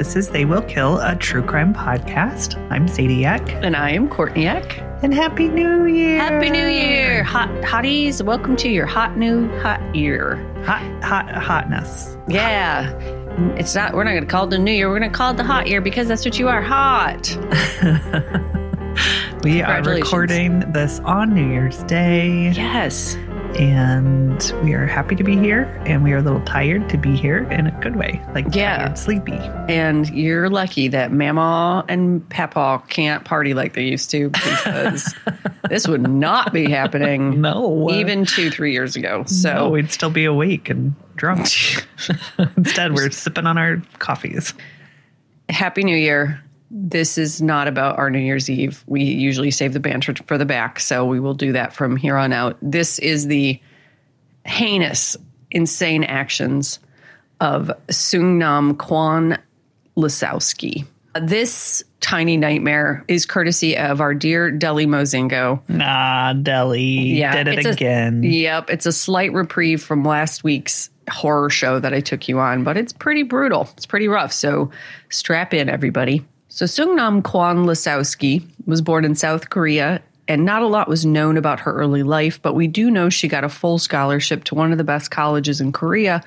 [0.00, 2.56] This is They Will Kill, a true crime podcast.
[2.70, 3.46] I'm Sadie Eck.
[3.62, 4.78] And I am Courtney Eck.
[5.02, 6.18] and Happy New Year!
[6.18, 8.24] Happy New Year, hot hotties!
[8.24, 10.36] Welcome to your hot new hot year.
[10.64, 12.16] Hot, hot, hotness.
[12.28, 12.90] Yeah,
[13.58, 13.92] it's not.
[13.92, 14.88] We're not going to call it the New Year.
[14.88, 17.36] We're going to call it the hot year because that's what you are, hot.
[19.42, 23.16] We are recording this on New Year's Day, Yes,
[23.58, 27.16] and we are happy to be here, and we are a little tired to be
[27.16, 28.78] here in a good way, like Yeah.
[28.86, 29.32] tired, sleepy.
[29.68, 35.14] and you're lucky that Mama and Papa can't party like they used to because
[35.68, 37.40] this would not be happening.
[37.40, 39.24] No, Even two, three years ago.
[39.26, 41.48] So no, we'd still be awake and drunk.
[42.56, 44.54] Instead, we're sipping on our coffees.
[45.48, 46.40] Happy New Year.
[46.70, 48.84] This is not about our New Year's Eve.
[48.86, 52.16] We usually save the banter for the back, so we will do that from here
[52.16, 52.56] on out.
[52.62, 53.60] This is the
[54.46, 55.16] heinous,
[55.50, 56.78] insane actions
[57.40, 59.38] of Sungnam Kwan
[59.96, 60.86] Lisowski.
[61.20, 65.60] This tiny nightmare is courtesy of our dear Delly Mozingo.
[65.68, 68.22] Nah, Delly did it it's a- again.
[68.22, 72.62] yep, it's a slight reprieve from last week's horror show that I took you on,
[72.62, 73.68] but it's pretty brutal.
[73.76, 74.32] It's pretty rough.
[74.32, 74.70] So
[75.08, 76.24] strap in, everybody.
[76.60, 81.38] So Sungnam Kwan Lisowski was born in South Korea, and not a lot was known
[81.38, 84.70] about her early life, but we do know she got a full scholarship to one
[84.70, 86.22] of the best colleges in Korea,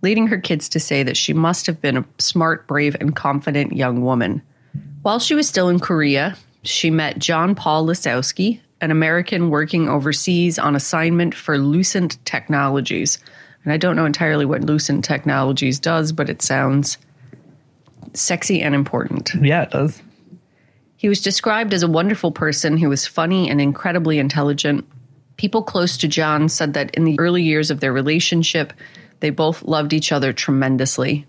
[0.00, 3.72] leading her kids to say that she must have been a smart, brave, and confident
[3.72, 4.40] young woman.
[5.02, 10.60] While she was still in Korea, she met John Paul Lisowski, an American working overseas
[10.60, 13.18] on assignment for Lucent Technologies.
[13.64, 16.98] And I don't know entirely what Lucent Technologies does, but it sounds
[18.14, 19.32] sexy and important.
[19.40, 20.02] Yeah, it does.
[20.96, 24.86] He was described as a wonderful person who was funny and incredibly intelligent.
[25.36, 28.72] People close to John said that in the early years of their relationship,
[29.20, 31.26] they both loved each other tremendously.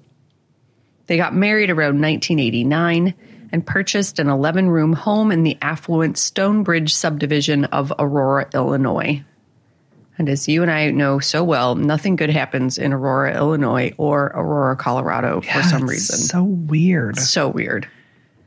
[1.07, 3.13] They got married around 1989
[3.51, 9.23] and purchased an 11 room home in the affluent Stonebridge subdivision of Aurora, Illinois.
[10.18, 14.25] And as you and I know so well, nothing good happens in Aurora, Illinois or
[14.35, 16.18] Aurora, Colorado for some reason.
[16.18, 17.18] So weird.
[17.18, 17.88] So weird.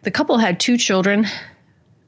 [0.03, 1.27] The couple had two children.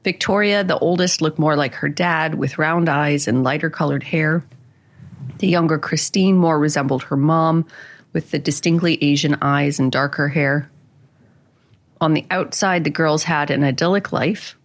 [0.05, 4.45] Victoria, the oldest, looked more like her dad with round eyes and lighter colored hair.
[5.39, 7.65] The younger Christine more resembled her mom
[8.13, 10.71] with the distinctly Asian eyes and darker hair.
[11.99, 14.55] On the outside, the girls had an idyllic life.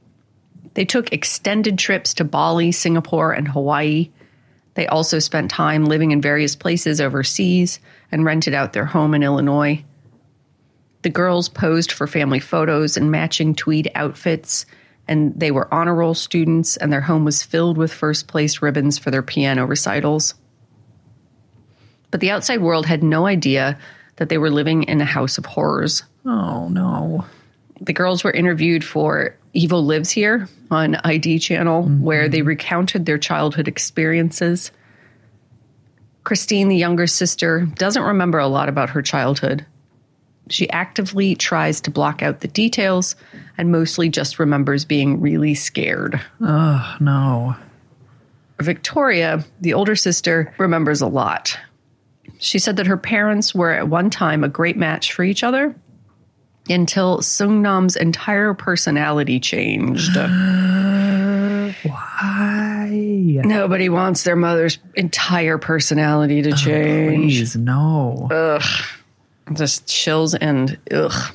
[0.75, 4.11] They took extended trips to Bali, Singapore, and Hawaii.
[4.75, 7.79] They also spent time living in various places overseas
[8.11, 9.85] and rented out their home in Illinois.
[11.03, 14.67] The girls posed for family photos in matching tweed outfits,
[15.07, 18.99] and they were honor roll students, and their home was filled with first place ribbons
[18.99, 20.35] for their piano recitals.
[22.11, 23.79] But the outside world had no idea
[24.17, 26.05] that they were living in a house of horrors.
[26.25, 27.25] Oh no.
[27.81, 32.03] The girls were interviewed for Evil Lives Here on ID channel, mm-hmm.
[32.03, 34.71] where they recounted their childhood experiences.
[36.25, 39.65] Christine, the younger sister, doesn't remember a lot about her childhood.
[40.51, 43.17] She actively tries to block out the details
[43.57, 46.21] and mostly just remembers being really scared.
[46.41, 47.57] Oh no.
[48.61, 51.59] Victoria, the older sister, remembers a lot.
[52.39, 55.75] She said that her parents were at one time a great match for each other
[56.69, 60.17] until Sungnam's entire personality changed.
[61.83, 62.89] Why?
[63.45, 67.39] Nobody wants their mother's entire personality to change.
[67.39, 68.29] Please, no.
[68.31, 68.63] Ugh.
[69.53, 71.35] Just chills and ugh.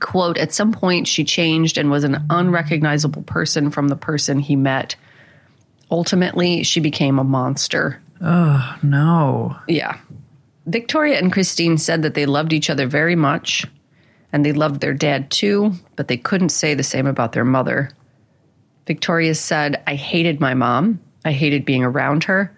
[0.00, 4.56] Quote, at some point she changed and was an unrecognizable person from the person he
[4.56, 4.96] met.
[5.90, 8.02] Ultimately, she became a monster.
[8.20, 9.56] Oh, no.
[9.68, 9.98] Yeah.
[10.66, 13.66] Victoria and Christine said that they loved each other very much
[14.34, 17.88] and they loved their dad too, but they couldn't say the same about their mother.
[18.84, 21.00] Victoria said, I hated my mom.
[21.24, 22.52] I hated being around her.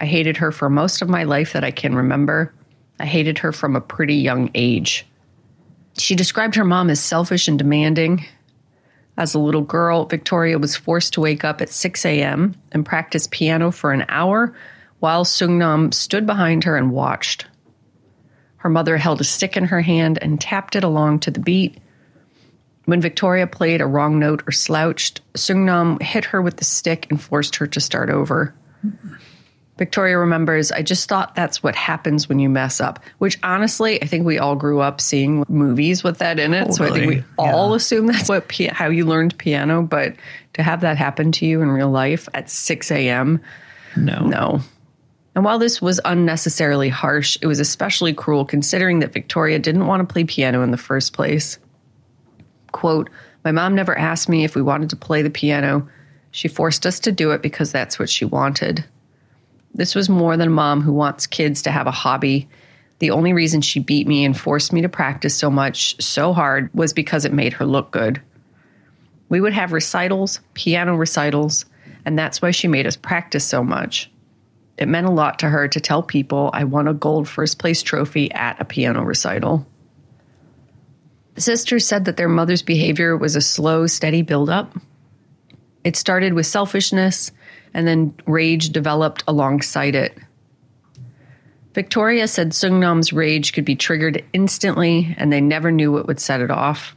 [0.00, 2.54] I hated her for most of my life that I can remember.
[2.98, 5.06] I hated her from a pretty young age.
[5.98, 8.24] She described her mom as selfish and demanding.
[9.18, 12.54] As a little girl, Victoria was forced to wake up at 6 a.m.
[12.72, 14.56] and practice piano for an hour
[15.00, 17.44] while Sungnam stood behind her and watched.
[18.58, 21.78] Her mother held a stick in her hand and tapped it along to the beat.
[22.84, 27.20] When Victoria played a wrong note or slouched, Sungnam hit her with the stick and
[27.20, 28.54] forced her to start over.
[29.76, 34.06] Victoria remembers, I just thought that's what happens when you mess up, which honestly, I
[34.06, 36.74] think we all grew up seeing movies with that in it.
[36.74, 39.82] So I think we Totally, all assume that's what how you learned piano.
[39.82, 40.16] But
[40.54, 43.40] to have that happen to you in real life at 6 a.m.,
[43.96, 44.26] No.
[44.26, 44.60] no.
[45.38, 50.00] And while this was unnecessarily harsh, it was especially cruel considering that Victoria didn't want
[50.00, 51.60] to play piano in the first place.
[52.72, 53.08] Quote,
[53.44, 55.88] My mom never asked me if we wanted to play the piano.
[56.32, 58.84] She forced us to do it because that's what she wanted.
[59.72, 62.48] This was more than a mom who wants kids to have a hobby.
[62.98, 66.68] The only reason she beat me and forced me to practice so much, so hard,
[66.74, 68.20] was because it made her look good.
[69.28, 71.64] We would have recitals, piano recitals,
[72.04, 74.10] and that's why she made us practice so much.
[74.78, 77.82] It meant a lot to her to tell people I won a gold first place
[77.82, 79.66] trophy at a piano recital.
[81.34, 84.76] The sisters said that their mother's behavior was a slow, steady buildup.
[85.82, 87.32] It started with selfishness,
[87.74, 90.16] and then rage developed alongside it.
[91.74, 96.40] Victoria said Sungnam's rage could be triggered instantly, and they never knew what would set
[96.40, 96.96] it off.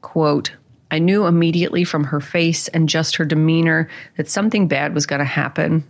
[0.00, 0.52] Quote,
[0.90, 5.20] I knew immediately from her face and just her demeanor that something bad was going
[5.20, 5.84] to happen.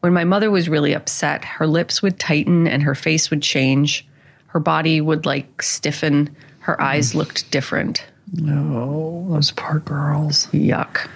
[0.00, 4.06] When my mother was really upset, her lips would tighten and her face would change.
[4.46, 6.34] Her body would like stiffen.
[6.60, 7.16] Her eyes mm.
[7.16, 8.04] looked different.
[8.32, 10.46] No, those poor girls.
[10.48, 11.08] Yuck.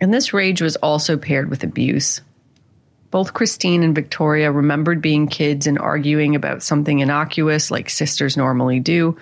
[0.00, 2.20] And this rage was also paired with abuse.
[3.10, 8.80] Both Christine and Victoria remembered being kids and arguing about something innocuous like sisters normally
[8.80, 9.16] do.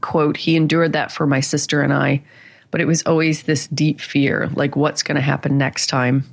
[0.00, 2.22] Quote, he endured that for my sister and I,
[2.70, 6.24] but it was always this deep fear like, what's going to happen next time?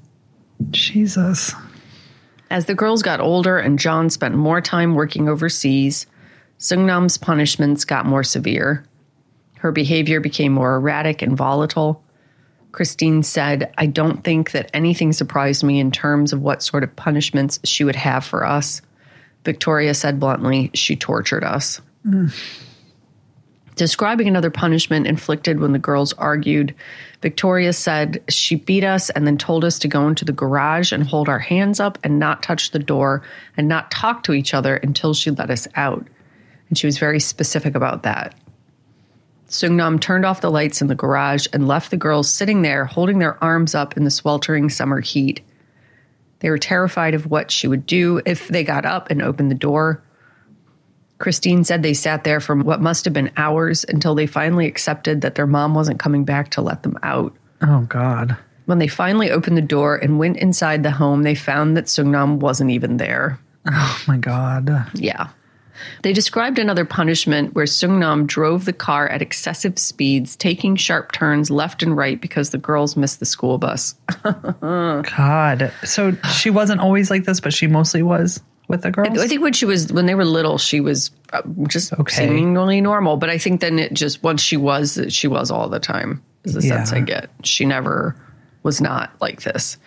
[0.71, 1.53] Jesus.
[2.49, 6.05] As the girls got older and John spent more time working overseas,
[6.59, 8.85] Sungnam's punishments got more severe.
[9.57, 12.03] Her behavior became more erratic and volatile.
[12.71, 16.95] Christine said, I don't think that anything surprised me in terms of what sort of
[16.95, 18.81] punishments she would have for us.
[19.43, 21.81] Victoria said bluntly, she tortured us.
[22.05, 22.33] Mm.
[23.75, 26.73] Describing another punishment inflicted when the girls argued,
[27.21, 31.03] Victoria said, She beat us and then told us to go into the garage and
[31.03, 33.21] hold our hands up and not touch the door
[33.57, 36.07] and not talk to each other until she let us out.
[36.69, 38.33] And she was very specific about that.
[39.49, 43.19] Sungnam turned off the lights in the garage and left the girls sitting there holding
[43.19, 45.41] their arms up in the sweltering summer heat.
[46.39, 49.55] They were terrified of what she would do if they got up and opened the
[49.55, 50.01] door.
[51.17, 55.21] Christine said they sat there for what must have been hours until they finally accepted
[55.21, 57.33] that their mom wasn't coming back to let them out.
[57.61, 58.37] Oh, God.
[58.65, 62.39] When they finally opened the door and went inside the home, they found that Sungnam
[62.39, 63.39] wasn't even there.
[63.67, 64.89] Oh, my God.
[64.93, 65.29] Yeah.
[66.03, 71.51] They described another punishment where Sungnam drove the car at excessive speeds, taking sharp turns
[71.51, 73.95] left and right because the girls missed the school bus.
[74.61, 75.71] God.
[75.83, 79.17] So she wasn't always like this, but she mostly was with the girls?
[79.19, 82.15] I think when she was when they were little, she was uh, just Okay.
[82.15, 83.17] seemingly normal.
[83.17, 86.23] But I think then it just once she was, she was all the time.
[86.43, 87.29] Is the sense I get.
[87.43, 88.15] She never
[88.63, 89.77] was not like this.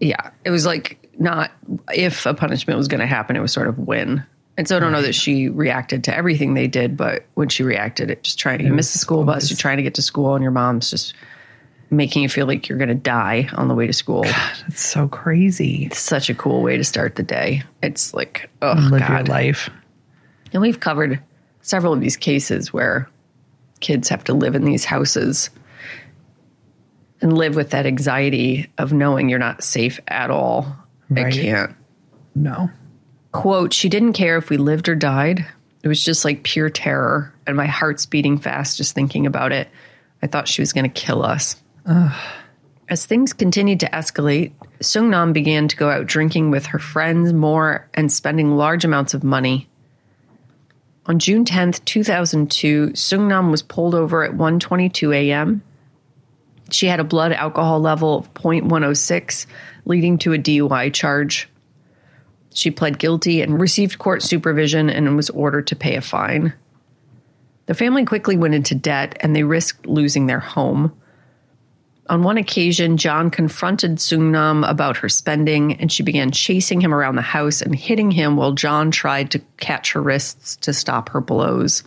[0.00, 1.50] Yeah, it was like not
[1.92, 4.24] if a punishment was going to happen, it was sort of when.
[4.56, 7.62] And so I don't know that she reacted to everything they did, but when she
[7.64, 10.02] reacted, it just trying to you miss the school bus, you're trying to get to
[10.02, 11.14] school, and your mom's just
[11.96, 14.24] making you feel like you're going to die on the way to school.
[14.66, 15.86] It's so crazy.
[15.86, 17.62] It's Such a cool way to start the day.
[17.82, 19.10] It's like, oh Live god.
[19.10, 19.70] your life.
[20.52, 21.20] And we've covered
[21.62, 23.08] several of these cases where
[23.80, 25.50] kids have to live in these houses
[27.20, 30.76] and live with that anxiety of knowing you're not safe at all.
[31.14, 31.74] I can't.
[32.34, 32.70] No.
[33.32, 35.44] Quote, she didn't care if we lived or died.
[35.82, 39.68] It was just like pure terror, and my heart's beating fast just thinking about it.
[40.22, 41.56] I thought she was going to kill us.
[41.86, 47.88] As things continued to escalate, Sungnam began to go out drinking with her friends more
[47.94, 49.68] and spending large amounts of money.
[51.06, 55.62] On June 10th, 2002, Sungnam was pulled over at 1:22 a.m.
[56.70, 59.46] She had a blood alcohol level of 0.106,
[59.84, 61.48] leading to a DUI charge.
[62.54, 66.54] She pled guilty and received court supervision and was ordered to pay a fine.
[67.66, 70.92] The family quickly went into debt and they risked losing their home.
[72.10, 77.16] On one occasion, John confronted Sungnam about her spending and she began chasing him around
[77.16, 81.20] the house and hitting him while John tried to catch her wrists to stop her
[81.22, 81.82] blows.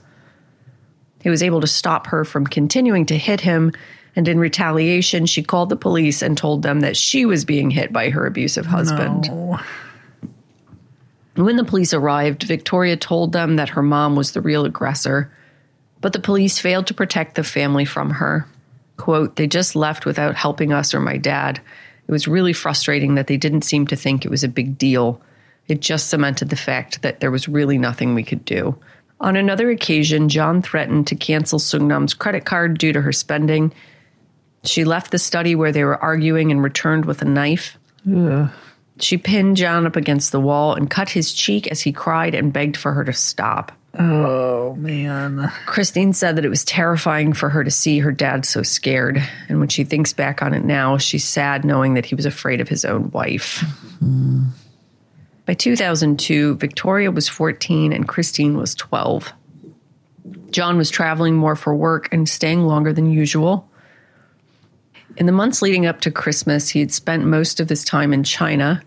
[1.22, 3.74] He was able to stop her from continuing to hit him,
[4.16, 7.94] and in retaliation, she called the police and told them that she was being hit
[7.94, 9.30] by her abusive husband.
[9.30, 9.60] No.
[11.36, 15.32] When the police arrived, Victoria told them that her mom was the real aggressor,
[16.02, 18.48] but the police failed to protect the family from her.
[18.98, 21.62] Quote, they just left without helping us or my dad.
[22.08, 25.22] It was really frustrating that they didn't seem to think it was a big deal.
[25.68, 28.77] It just cemented the fact that there was really nothing we could do.
[29.20, 33.74] On another occasion, John threatened to cancel Sungnam's credit card due to her spending.
[34.63, 37.77] She left the study where they were arguing and returned with a knife.
[39.00, 42.54] She pinned John up against the wall and cut his cheek as he cried and
[42.54, 43.72] begged for her to stop.
[43.94, 45.51] Oh, man.
[45.65, 49.22] Christine said that it was terrifying for her to see her dad so scared.
[49.50, 52.62] And when she thinks back on it now, she's sad knowing that he was afraid
[52.62, 53.63] of his own wife.
[55.46, 59.32] By 2002, Victoria was 14 and Christine was 12.
[60.51, 63.70] John was traveling more for work and staying longer than usual.
[65.15, 68.24] In the months leading up to Christmas, he had spent most of his time in
[68.24, 68.84] China.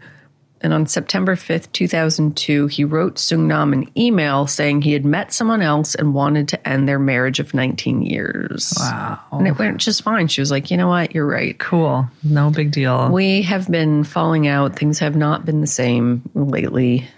[0.62, 5.62] And on September 5th, 2002, he wrote Sungnam an email saying he had met someone
[5.62, 8.74] else and wanted to end their marriage of 19 years.
[8.78, 9.20] Wow.
[9.32, 10.28] And it went just fine.
[10.28, 11.14] She was like, you know what?
[11.14, 11.58] You're right.
[11.58, 12.06] Cool.
[12.22, 13.10] No big deal.
[13.10, 14.76] We have been falling out.
[14.76, 17.08] Things have not been the same lately.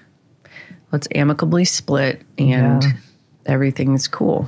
[0.92, 2.92] Let's amicably split and Yeah.
[3.46, 4.46] everything's cool.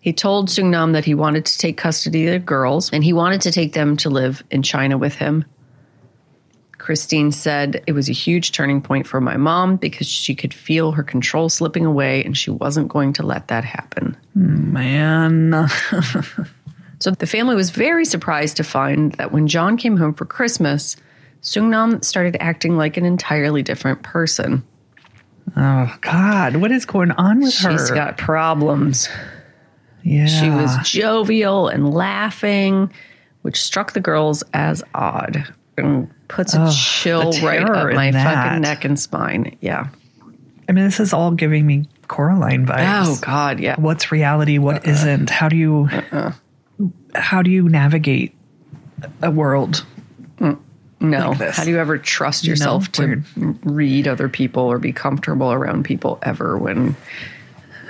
[0.00, 3.40] He told Sungnam that he wanted to take custody of the girls and he wanted
[3.42, 5.44] to take them to live in China with him.
[6.82, 10.90] Christine said it was a huge turning point for my mom because she could feel
[10.90, 14.16] her control slipping away and she wasn't going to let that happen.
[14.34, 15.68] Man.
[16.98, 20.94] So the family was very surprised to find that when John came home for Christmas,
[21.42, 24.62] Sungnam started acting like an entirely different person.
[25.56, 26.54] Oh, God.
[26.58, 27.72] What is going on with her?
[27.72, 29.08] She's got problems.
[30.04, 30.26] yeah.
[30.26, 32.92] She was jovial and laughing,
[33.40, 38.24] which struck the girls as odd and puts a chill right up my that.
[38.24, 39.56] fucking neck and spine.
[39.60, 39.88] Yeah.
[40.68, 43.06] I mean, this is all giving me Coraline vibes.
[43.06, 43.76] Oh God, yeah.
[43.78, 44.58] What's reality?
[44.58, 45.16] What uh-uh.
[45.16, 46.32] not How do you uh-uh.
[47.14, 48.34] how do you navigate
[49.20, 49.84] a world?
[50.38, 50.58] Mm,
[51.00, 51.30] no.
[51.30, 51.56] like this.
[51.56, 53.24] How do you ever trust yourself to weird.
[53.64, 56.96] read other people or be comfortable around people ever when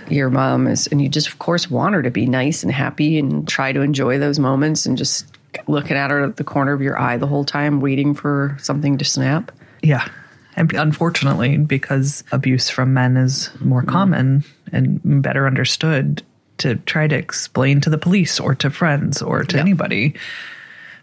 [0.09, 3.19] your mom is, and you just, of course, want her to be nice and happy
[3.19, 5.32] and try to enjoy those moments and just
[5.67, 8.99] looking at her at the corner of your eye the whole time, waiting for something
[8.99, 9.53] to snap.
[9.83, 10.09] Yeah.
[10.57, 13.91] And unfortunately, because abuse from men is more mm-hmm.
[13.91, 16.23] common and better understood,
[16.59, 19.63] to try to explain to the police or to friends or to Yeah.
[19.63, 20.15] anybody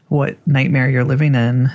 [0.08, 1.70] what nightmare you're living in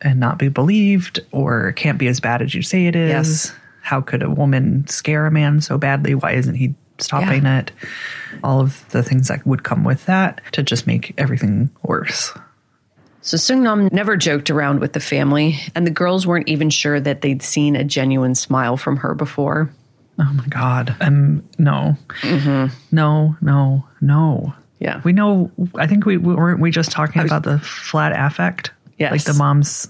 [0.00, 3.10] and not be believed or can't be as bad as you say it is.
[3.10, 3.52] Yes.
[3.82, 6.14] How could a woman scare a man so badly?
[6.14, 7.60] Why isn't he stopping Yeah.
[7.60, 7.72] it?
[8.44, 12.32] All of the things that would come with that to just make everything worse.
[13.20, 17.20] So Sungnam never joked around with the family, and the girls weren't even sure that
[17.20, 19.70] they'd seen a genuine smile from her before.
[20.18, 20.96] Oh my God.
[21.00, 21.96] Um, no.
[22.90, 24.54] No, no, no.
[24.80, 25.00] Yeah.
[25.04, 28.70] We know, I think we we- weren't we just talking about the flat affect?
[28.98, 29.12] Yes.
[29.12, 29.88] Like the moms,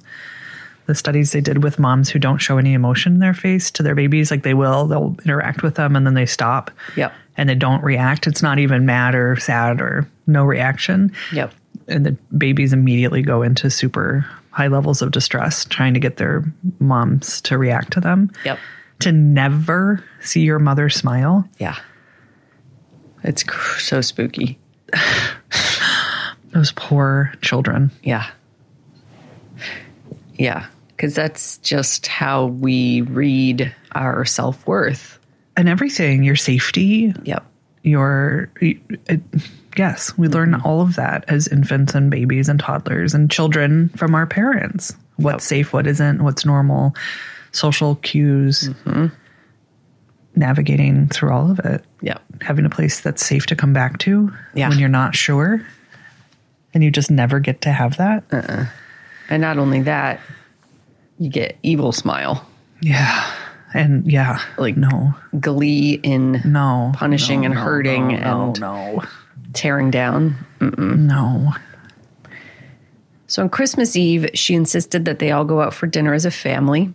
[0.89, 3.83] the studies they did with moms who don't show any emotion in their face to
[3.83, 6.71] their babies, like they will, they'll interact with them and then they stop.
[6.97, 7.13] Yep.
[7.37, 8.27] And they don't react.
[8.27, 11.13] It's not even mad or sad or no reaction.
[11.35, 11.53] Yep.
[11.89, 16.43] And the babies immediately go into super high levels of distress trying to get their
[16.81, 18.31] moms to react to them.
[18.47, 18.59] Yep.
[19.01, 21.47] To never see your mother smile.
[21.59, 21.77] Yeah.
[23.25, 24.59] It's cr- so spooky.
[26.55, 27.91] Those poor children.
[28.03, 28.31] Yeah.
[30.39, 30.67] Yeah.
[30.99, 35.17] Because that's just how we read our self worth.
[35.57, 37.47] And everything, your safety, Yep.
[37.85, 38.79] your it,
[39.09, 39.17] uh,
[39.77, 40.35] yes we mm-hmm.
[40.35, 44.93] learn all of that as infants and babies and toddlers and children from our parents.
[45.19, 46.97] What's safe what isn't what's normal
[47.53, 48.69] social cues.
[48.85, 49.07] Mm-hmm.
[50.35, 51.85] Navigating through all of it.
[52.03, 52.23] Yep.
[52.41, 54.69] having a place that's safe to come back to Yeah.
[54.69, 55.65] when you're not sure.
[56.75, 58.25] And you just never get to have that.
[58.33, 58.67] Uh-uh.
[59.31, 60.21] And not only that,
[61.19, 62.47] you get evil smile,
[62.81, 63.31] yeah.
[63.75, 64.41] And yeah.
[64.57, 65.15] Like- no.
[65.39, 66.93] glee in no.
[66.95, 69.03] punishing no, and no, hurting no, and no.
[69.53, 70.37] tearing down.
[70.61, 71.53] no.
[73.27, 76.31] So on Christmas Eve, she insisted that they all go out for dinner as a
[76.31, 76.93] family.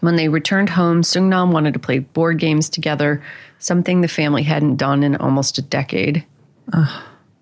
[0.00, 3.20] When they returned home, Sungnam wanted to play board games together,
[3.58, 6.24] something the family hadn't done in almost a decade.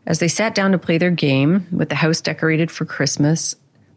[0.06, 3.54] As they sat down to play their game, with the house decorated for Christmas,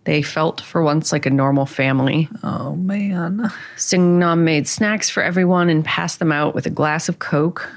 [0.10, 2.28] they felt for once like a normal family.
[2.42, 7.20] oh man Sungnam made snacks for everyone and passed them out with a glass of
[7.20, 7.70] Coke.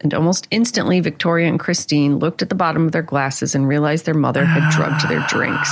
[0.00, 4.06] And almost instantly, Victoria and Christine looked at the bottom of their glasses and realized
[4.06, 5.70] their mother had drugged their drinks.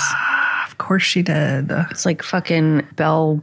[0.67, 3.41] of course she did It's like fucking Belle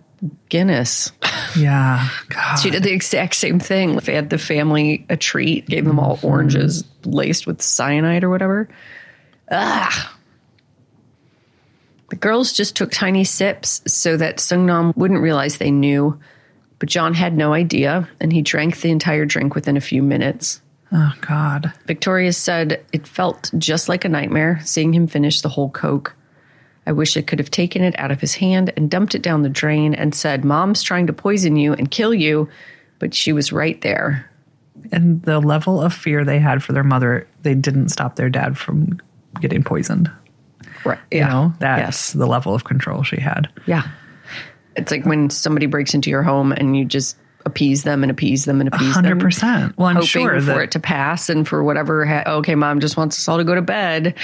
[0.49, 1.11] Gunness.
[1.57, 2.55] yeah God.
[2.61, 3.97] She did the exact same thing.
[4.01, 8.67] Fed the family a treat, gave them all oranges laced with cyanide or whatever.
[9.49, 10.14] Ah.
[12.15, 16.17] The girls just took tiny sips so that Sungnam wouldn't realize they knew.
[16.79, 20.61] But John had no idea, and he drank the entire drink within a few minutes.
[20.93, 21.73] Oh God.
[21.85, 26.15] Victoria said it felt just like a nightmare seeing him finish the whole Coke.
[26.87, 29.41] I wish I could have taken it out of his hand and dumped it down
[29.41, 32.47] the drain and said, Mom's trying to poison you and kill you.
[32.97, 34.31] But she was right there.
[34.93, 38.57] And the level of fear they had for their mother, they didn't stop their dad
[38.57, 39.01] from
[39.41, 40.09] getting poisoned.
[40.85, 40.99] Right.
[41.11, 42.13] You know, that's Yes.
[42.13, 43.49] the level of control she had.
[43.65, 43.83] Yeah.
[44.75, 48.45] It's like when somebody breaks into your home and you just appease them and appease
[48.45, 49.03] them and appease them.
[49.05, 49.77] Hundred percent.
[49.77, 52.05] Well, I'm hoping sure for that it to pass and for whatever.
[52.05, 54.15] Ha- okay, mom just wants us all to go to bed,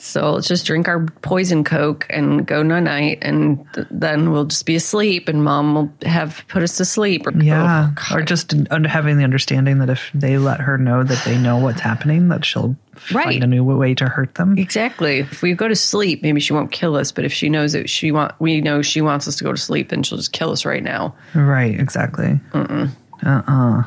[0.00, 4.44] so let's just drink our poison coke and go night night, and th- then we'll
[4.44, 7.26] just be asleep, and mom will have put us to sleep.
[7.26, 11.02] Or, yeah, Oh, or just under having the understanding that if they let her know
[11.02, 12.76] that they know what's happening, that she'll
[13.12, 13.24] Right.
[13.26, 14.56] find a new way to hurt them.
[14.58, 15.18] exactly.
[15.20, 17.88] If we go to sleep, maybe she won't kill us, but if she knows that
[17.90, 20.50] she want, we know she wants us to go to sleep, then she'll just kill
[20.50, 21.14] us right now.
[21.34, 21.78] Right.
[21.78, 22.40] Exactly.
[22.52, 23.84] Uh-uh.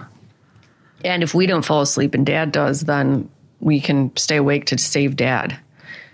[1.04, 4.78] And if we don't fall asleep and dad does, then we can stay awake to
[4.78, 5.58] save dad.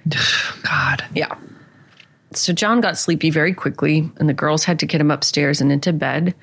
[0.64, 1.06] God.
[1.14, 1.36] Yeah.
[2.34, 5.72] So John got sleepy very quickly, and the girls had to get him upstairs and
[5.72, 6.36] into bed.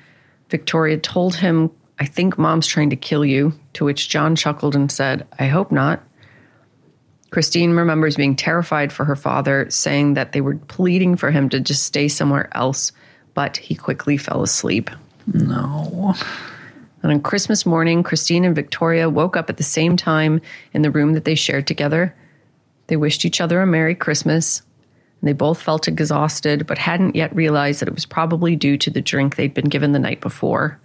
[0.49, 4.91] Victoria told him, I think mom's trying to kill you, to which John chuckled and
[4.91, 6.03] said, I hope not.
[7.29, 11.59] Christine remembers being terrified for her father, saying that they were pleading for him to
[11.59, 12.91] just stay somewhere else,
[13.33, 14.89] but he quickly fell asleep.
[15.33, 16.15] No.
[17.01, 20.41] And on Christmas morning, Christine and Victoria woke up at the same time
[20.73, 22.15] in the room that they shared together.
[22.87, 24.61] They wished each other a Merry Christmas.
[25.21, 28.89] And they both felt exhausted, but hadn't yet realized that it was probably due to
[28.89, 30.79] the drink they'd been given the night before.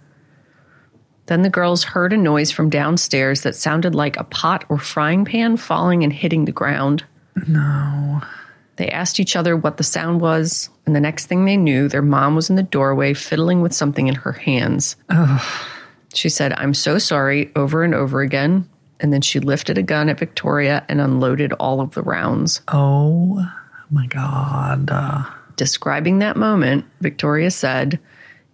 [1.27, 5.25] Then the girls heard a noise from downstairs that sounded like a pot or frying
[5.25, 7.03] pan falling and hitting the ground.
[7.47, 8.21] No.
[8.77, 12.01] They asked each other what the sound was, and the next thing they knew, their
[12.01, 14.95] mom was in the doorway fiddling with something in her hands.
[16.13, 18.67] She said, I'm so sorry over and over again.
[19.01, 22.61] And then she lifted a gun at Victoria and unloaded all of the rounds.
[22.69, 23.45] Oh
[23.89, 24.89] my God.
[24.91, 25.23] Uh,
[25.57, 27.99] Describing that moment, Victoria said,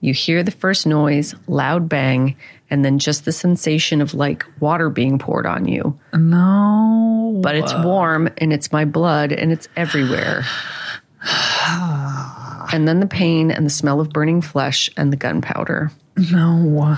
[0.02, 2.36] You hear the first noise, loud bang,
[2.70, 5.98] and then just the sensation of like water being poured on you.
[6.14, 7.40] no.
[7.44, 10.44] But it's warm and it's my blood and it's everywhere.
[12.74, 15.92] and then the pain and the smell of burning flesh and the gunpowder.
[16.32, 16.98] No.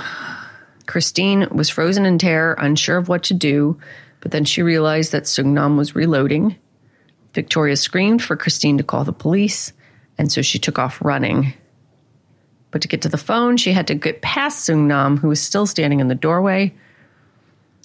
[0.90, 3.80] Christine was frozen in terror, unsure of what to do,
[4.22, 6.56] but then she realized that Sungnam was reloading.
[7.36, 9.72] Victoria screamed for Christine to call the police,
[10.18, 11.54] and so she took off running.
[12.72, 15.68] But to get to the phone, she had to get past Sungnam, who was still
[15.68, 16.74] standing in the doorway.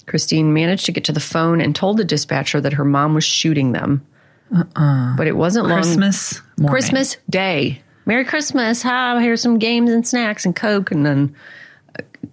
[0.07, 3.23] Christine managed to get to the phone and told the dispatcher that her mom was
[3.23, 4.03] shooting them.
[4.51, 5.15] Uh-uh.
[5.15, 5.83] But it wasn't long.
[5.83, 6.71] Christmas morning.
[6.71, 7.83] Christmas Day.
[8.07, 8.81] Merry Christmas.
[8.81, 10.89] Ha, here's some games and snacks and Coke.
[10.89, 11.35] And then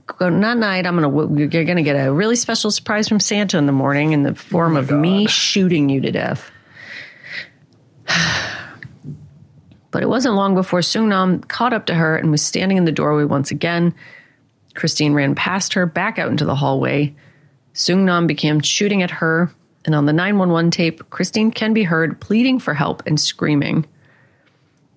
[0.06, 3.58] go that night, I'm to, you're going to get a really special surprise from Santa
[3.58, 6.50] in the morning in the form oh of me shooting you to death.
[9.90, 12.92] But it wasn't long before Sungnam caught up to her and was standing in the
[12.92, 13.94] doorway once again.
[14.74, 17.14] Christine ran past her, back out into the hallway.
[17.74, 19.52] Sungnam began shooting at her,
[19.84, 23.86] and on the 911 tape, Christine can be heard pleading for help and screaming.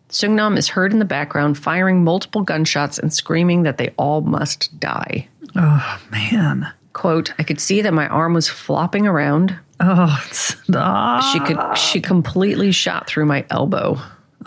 [0.10, 4.80] Sungnam is heard in the background firing multiple gunshots and screaming that they all must
[4.80, 5.28] die.
[5.56, 6.72] Oh, man.
[6.94, 9.58] Quote, I could see that my arm was flopping around.
[9.80, 11.24] Oh, stop.
[11.24, 13.98] She could she completely shot through my elbow.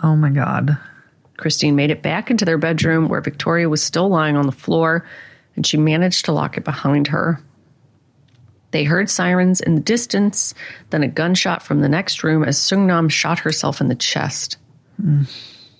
[0.01, 0.77] Oh, my God.
[1.37, 5.05] Christine made it back into their bedroom where Victoria was still lying on the floor,
[5.55, 7.41] and she managed to lock it behind her.
[8.71, 10.53] They heard sirens in the distance,
[10.89, 14.57] then a gunshot from the next room as Sungnam shot herself in the chest.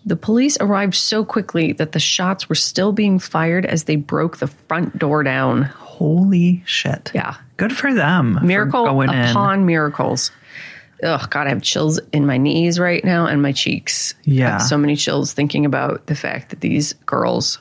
[0.06, 4.38] The police arrived so quickly that the shots were still being fired as they broke
[4.38, 5.64] the front door down.
[5.64, 7.12] Holy shit.
[7.14, 7.36] Yeah.
[7.58, 8.38] Good for them.
[8.40, 9.10] for Miracle in.
[9.10, 10.32] upon miracles.
[11.04, 14.14] Oh God, I have chills in my knees right now and my cheeks.
[14.24, 14.58] Yeah.
[14.58, 17.60] so many chills thinking about the fact that these girls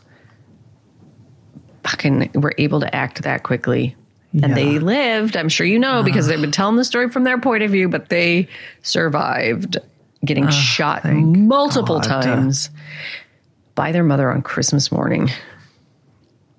[1.84, 3.96] fucking were able to act that quickly.
[4.42, 7.40] And they lived, I'm sure you know, because they've been telling the story from their
[7.40, 8.46] point of view, but they
[8.82, 9.78] survived
[10.24, 12.22] getting ah, shot multiple God.
[12.22, 12.70] times
[13.74, 15.30] by their mother on Christmas morning.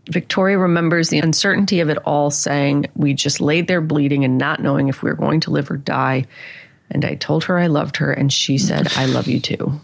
[0.10, 4.60] Victoria remembers the uncertainty of it all, saying, We just laid there bleeding and not
[4.62, 6.26] knowing if we were going to live or die.
[6.90, 9.80] And I told her I loved her, and she said, I love you too.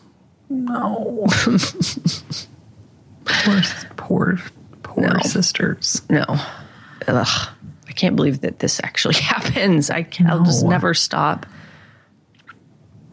[0.49, 1.27] No.
[3.25, 3.61] poor,
[3.97, 4.39] poor,
[4.83, 5.19] poor No.
[5.21, 6.01] sisters.
[6.09, 6.25] No.
[7.07, 7.49] Ugh.
[7.87, 9.89] I can't believe that this actually happens.
[9.91, 11.45] I can't, I'll just never stop.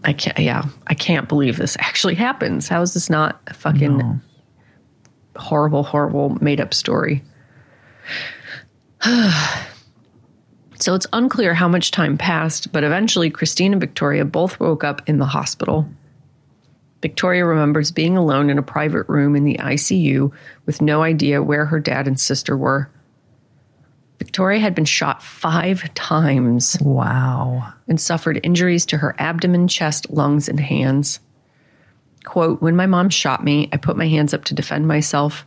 [0.05, 2.69] I can't, yeah, I can't believe this actually happens.
[2.69, 4.21] How is this not a fucking No.
[5.37, 7.23] horrible, horrible made up story?
[10.79, 15.09] so it's unclear how much time passed, but eventually Christine and Victoria both woke up
[15.09, 15.89] in the hospital.
[17.01, 20.33] Victoria remembers being alone in a private room in the ICU
[20.67, 22.89] with no idea where her dad and sister were.
[24.23, 27.73] Victoria had been shot five times Wow.
[27.89, 31.19] and suffered injuries to her abdomen, chest, lungs, and hands.
[32.23, 35.45] Quote When my mom shot me, I put my hands up to defend myself.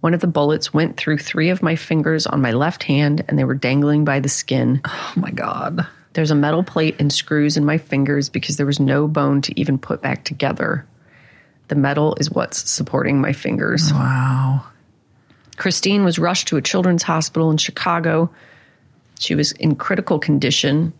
[0.00, 3.38] One of the bullets went through three of my fingers on my left hand, and
[3.38, 4.82] they were dangling by the skin.
[4.84, 5.86] Oh my God.
[6.12, 9.58] There's a metal plate and screws in my fingers because there was no bone to
[9.58, 10.86] even put back together.
[11.68, 13.90] The metal is what's supporting my fingers.
[13.94, 14.66] Wow.
[15.60, 18.30] Christine was rushed to a children's hospital in Chicago.
[19.18, 20.94] She was in critical condition.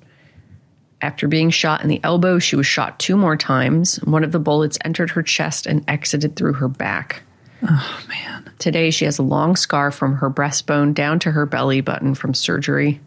[1.00, 3.96] After being shot in the elbow, she was shot two more times.
[4.04, 7.22] One of the bullets entered her chest and exited through her back.
[7.66, 8.52] Oh man.
[8.58, 12.34] Today, she has a long scar from her breastbone down to her belly button from
[12.34, 13.00] surgery.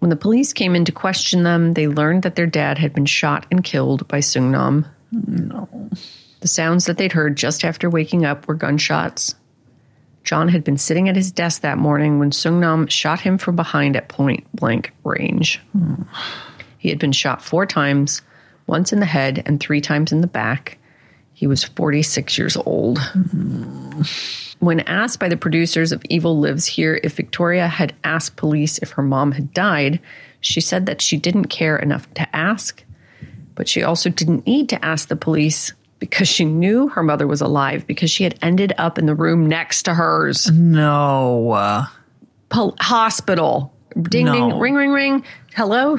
[0.00, 3.06] When the police came in to question them, they learned that their dad had been
[3.06, 4.86] shot and killed by Sungnam.
[5.12, 5.68] No.
[6.40, 9.36] The sounds that they'd heard just after waking up were gunshots.
[10.24, 13.96] John had been sitting at his desk that morning when Sungnam shot him from behind
[13.96, 15.60] at point blank range.
[16.78, 18.22] He had been shot four times,
[18.66, 20.78] once in the head and three times in the back.
[21.32, 22.98] He was 46 years old.
[24.58, 28.90] When asked by the producers of Evil Lives Here if Victoria had asked police if
[28.90, 30.00] her mom had died,
[30.40, 32.84] she said that she didn't care enough to ask,
[33.54, 37.40] but she also didn't need to ask the police because she knew her mother was
[37.40, 40.50] alive because she had ended up in the room next to hers.
[40.50, 41.84] No.
[42.48, 43.72] Pol- hospital.
[44.02, 44.32] Ding, No.
[44.32, 45.24] ding, ring, ring, ring.
[45.56, 45.98] Hello,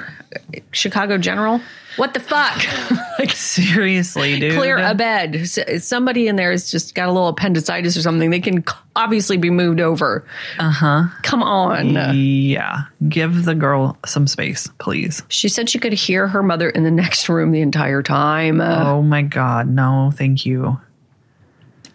[0.72, 1.60] Chicago General.
[1.98, 2.58] What the fuck?
[3.20, 4.54] like, Seriously, dude.
[4.58, 5.46] clear a bed.
[5.48, 8.30] Somebody in there has just got a little appendicitis or something.
[8.30, 8.64] They can
[8.96, 10.26] obviously be moved over.
[10.58, 11.04] Uh huh.
[11.24, 11.96] Come on.
[12.16, 12.84] Yeah.
[13.10, 15.22] Give the girl some space, please.
[15.28, 18.62] She said she could hear her mother in the next room the entire time.
[18.62, 19.68] Uh, Oh my God.
[19.68, 20.80] No, thank you.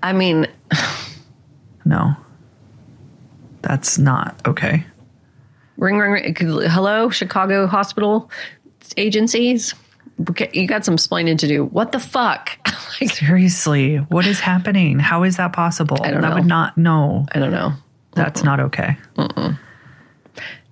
[0.03, 0.47] I mean,
[1.87, 2.17] No.
[3.63, 4.85] That's not okay.
[5.77, 6.35] Ring, ring, ring.
[6.69, 8.31] Hello, Chicago hospital
[8.97, 9.75] agencies.
[10.53, 11.65] You got some explaining to do.
[11.65, 12.59] What the fuck?
[13.01, 14.99] like, Seriously, what is happening?
[14.99, 15.97] How is that possible?
[15.97, 16.35] don't that know.
[16.37, 17.73] would not, know I don't know.
[18.15, 18.97] that's not okay.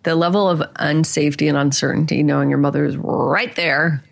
[0.02, 4.02] the level of unsafety and uncertainty knowing your mother is right there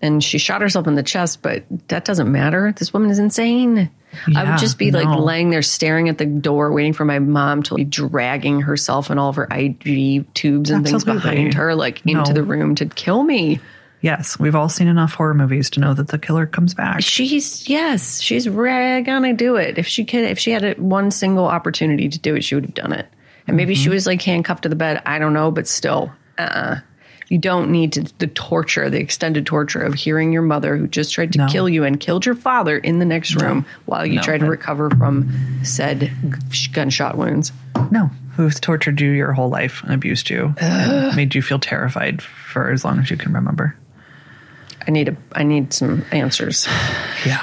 [0.00, 3.90] and she shot herself in the chest but that doesn't matter this woman is insane
[4.36, 7.62] i would just be like laying there staring at the door waiting for my mom
[7.62, 12.04] to be dragging herself and all of her IG tubes and things behind her like
[12.06, 12.32] into No.
[12.32, 13.60] the room to kill me.
[14.00, 17.02] Yes, we've all seen enough horror movies to know that the killer comes back.
[17.02, 19.78] she's yes she's gonna do it.
[19.78, 22.64] If she could if she had a, one single opportunity to do it she would
[22.64, 23.06] have done it.
[23.46, 23.92] And maybe she mm-hmm.
[23.92, 25.02] was like handcuffed to the bed.
[25.06, 26.80] I don't know but still uh-uh
[27.28, 31.12] you don't need to the torture the extended torture of hearing your mother who just
[31.14, 31.46] tried to No.
[31.48, 34.22] kill you and killed your father in the next room while you No.
[34.22, 35.30] try to recover from
[35.62, 36.10] said
[36.72, 37.52] gunshot wounds
[37.90, 42.22] No, who's tortured you your whole life and abused you, and made you feel terrified
[42.22, 43.74] for as long as you can remember.
[44.86, 46.66] i need a i need some answers
[47.26, 47.42] Yeah.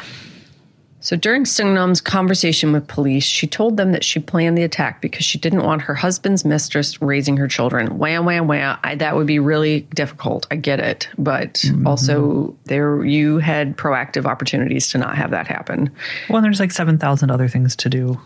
[1.02, 5.26] So during Sungnam's conversation with police, she told them that she planned the attack because
[5.26, 7.98] she didn't want her husband's mistress raising her children.
[7.98, 8.78] Wham, wham, wham.
[8.84, 10.46] I, that would be really difficult.
[10.52, 11.88] I get it, but mm-hmm.
[11.88, 15.90] also there you had proactive opportunities to not have that happen.
[16.30, 18.22] Well, there's like 7,000 other things to do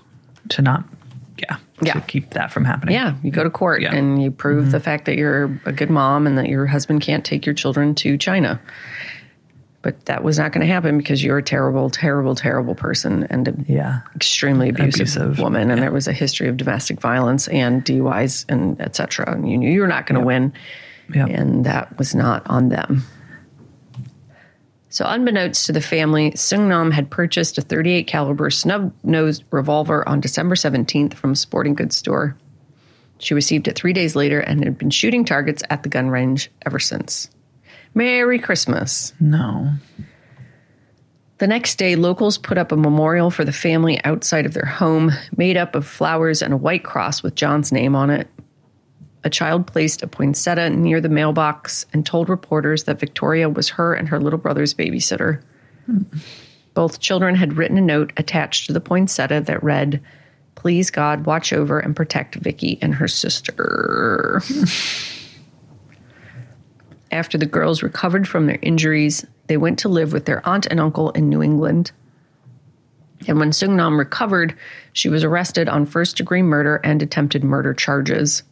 [0.50, 0.84] to not,
[1.38, 1.94] yeah, Yeah.
[1.94, 2.94] to keep that from happening.
[2.94, 3.96] Yeah, you go to court Yeah.
[3.96, 4.84] and you prove the mm-hmm.
[4.84, 8.18] fact that you're a good mom and that your husband can't take your children to
[8.18, 8.60] China.
[9.86, 13.48] But that was not going to happen because you're a terrible, terrible, terrible person and
[13.48, 14.00] a Yeah.
[14.16, 18.82] extremely abusive, Abusive, woman, and there was a history of domestic violence and DUIs and
[18.82, 19.32] et cetera.
[19.32, 20.54] And you knew you were not going to win,
[21.14, 21.30] Yep.
[21.30, 23.04] and that was not on them.
[24.90, 30.56] So, unbeknownst to the family, Sungnam had purchased a 38 caliber snub-nosed revolver on December
[30.56, 32.36] 17th from a sporting goods store.
[33.20, 36.50] She received it three days later and had been shooting targets at the gun range
[36.66, 37.30] ever since.
[37.96, 39.14] Merry Christmas.
[39.20, 39.72] No.
[41.38, 45.12] The next day, locals put up a memorial for the family outside of their home,
[45.36, 48.28] made up of flowers and a white cross with John's name on it.
[49.24, 53.94] A child placed a poinsettia near the mailbox and told reporters that Victoria was her
[53.94, 55.42] and her little brother's babysitter.
[56.74, 60.02] Both children had written a note attached to the poinsettia that read,
[60.56, 64.42] Please God, watch over and protect Vicky and her sister.
[67.12, 70.80] After the girls recovered from their injuries, they went to live with their aunt and
[70.80, 71.92] uncle in New England.
[73.28, 74.56] And when Sungnam recovered,
[74.94, 78.44] she was arrested on first degree murder and attempted murder charges.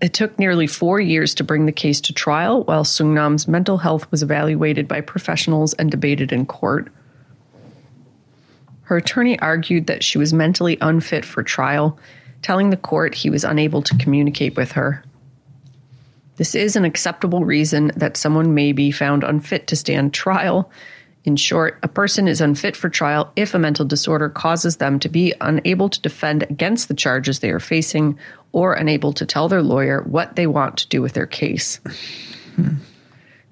[0.00, 4.10] It took nearly four years to bring the case to trial, while Sungnam's mental health
[4.10, 6.90] was evaluated by professionals and debated in court.
[8.82, 11.98] Her attorney argued that she was mentally unfit for trial,
[12.42, 15.04] telling the court he was unable to communicate with her.
[16.42, 20.72] This is an acceptable reason that someone may be found unfit to stand trial.
[21.22, 25.08] In short, a person is unfit for trial if a mental disorder causes them to
[25.08, 28.18] be unable to defend against the charges they are facing
[28.50, 31.78] or unable to tell their lawyer what they want to do with their case.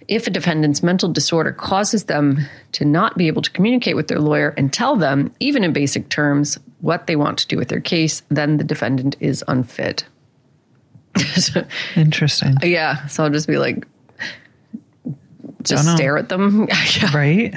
[0.09, 2.40] If a defendant's mental disorder causes them
[2.72, 6.09] to not be able to communicate with their lawyer and tell them, even in basic
[6.09, 10.07] terms, what they want to do with their case, then the defendant is unfit.
[11.96, 12.57] Interesting.
[12.62, 13.07] Yeah.
[13.07, 13.87] So I'll just be like,
[15.62, 16.68] just stare at them.
[17.01, 17.16] Yeah.
[17.16, 17.55] Right?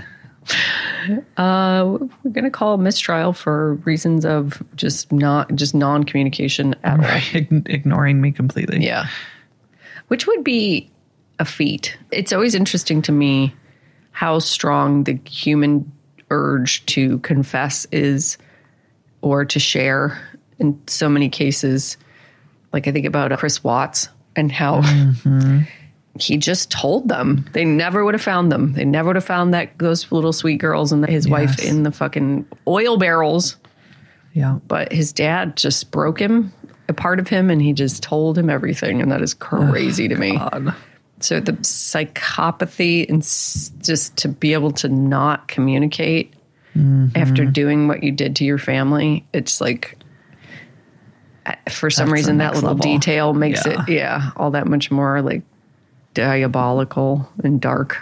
[1.37, 6.99] Uh, we're going to call mistrial for reasons of just not, just non communication at
[6.99, 7.05] all.
[7.05, 7.21] Right.
[7.33, 8.83] Ign- ignoring me completely.
[8.83, 9.07] Yeah.
[10.07, 10.89] Which would be
[11.39, 11.97] a feat.
[12.11, 13.53] It's always interesting to me
[14.11, 15.91] how strong the human
[16.29, 18.37] urge to confess is
[19.21, 20.19] or to share
[20.59, 21.97] in so many cases.
[22.73, 25.59] Like I think about uh, Chris Watts and how mm-hmm.
[26.19, 28.73] he just told them they never would have found them.
[28.73, 31.91] They never would have found that those little sweet girls and his wife in the
[31.91, 33.57] fucking oil barrels
[34.33, 34.59] Yeah.
[34.67, 36.51] but his dad just broke him
[36.89, 40.15] a part of him and he just told him everything and that is crazy to
[40.15, 40.75] me God.
[41.19, 46.33] so the psychopathy and just to be able to not communicate
[46.75, 47.07] mm-hmm.
[47.15, 49.97] after doing what you did to your family it's like
[51.69, 52.83] For some That's reason, that little level.
[52.83, 53.83] detail makes Yeah.
[53.83, 55.41] it, yeah, all that much more like
[56.13, 57.97] diabolical and dark.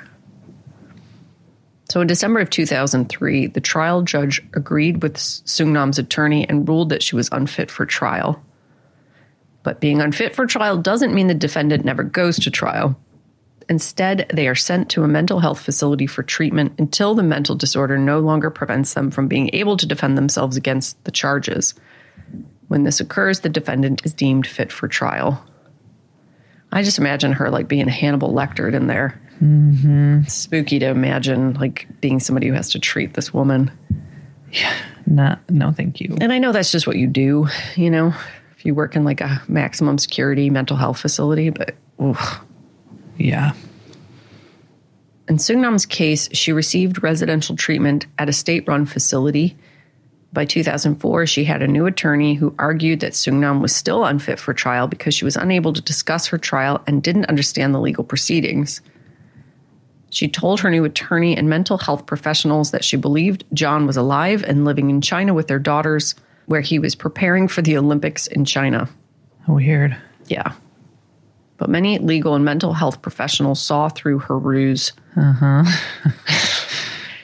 [1.89, 7.03] So in December of 2003, the trial judge agreed with Sungnam's attorney and ruled that
[7.03, 8.41] she was unfit for trial.
[9.63, 12.97] But being unfit for trial doesn't mean the defendant never goes to trial.
[13.69, 17.97] Instead, they are sent to a mental health facility for treatment until the mental disorder
[17.97, 21.73] no longer prevents them from being able to defend themselves against the charges.
[22.71, 25.43] When this occurs, the defendant is deemed fit for trial.
[26.71, 29.21] I just imagine her like being Hannibal Lecter in there.
[29.41, 30.23] Mm-hmm.
[30.27, 33.77] Spooky to imagine like being somebody who has to treat this woman.
[35.05, 36.15] No, no, thank you.
[36.21, 38.13] And I know that's just what you do, you know,
[38.55, 42.39] if you work in like a maximum security mental health facility, but oof.
[43.17, 43.51] Yeah.
[45.27, 49.57] In Sungnam's case, she received residential treatment at a state run facility.
[50.33, 54.53] By 2004, she had a new attorney who argued that Sungnam was still unfit for
[54.53, 58.81] trial because she was unable to discuss her trial and didn't understand the legal proceedings.
[60.09, 64.43] She told her new attorney and mental health professionals that she believed John was alive
[64.45, 66.15] and living in China with their daughters,
[66.45, 68.89] where he was preparing for the Olympics in China.
[69.47, 69.95] Weird.
[70.27, 70.53] Yeah.
[71.57, 74.93] But many legal and mental health professionals saw through her ruse.
[75.17, 75.63] Uh huh.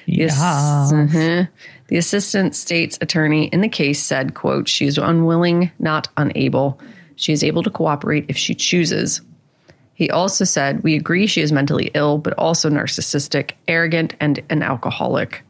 [0.09, 0.29] Yeah.
[0.91, 1.49] Mhm.
[1.87, 6.79] The assistant state's attorney in the case said, quote, she is unwilling, not unable.
[7.15, 9.21] She is able to cooperate if she chooses.
[9.93, 14.61] He also said, we agree she is mentally ill, but also narcissistic, arrogant, and an
[14.61, 15.43] alcoholic.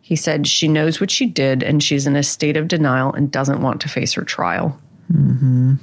[0.00, 3.30] He said she knows what she did and she's in a state of denial and
[3.30, 4.80] doesn't want to face her trial.
[5.12, 5.74] Mm-hmm.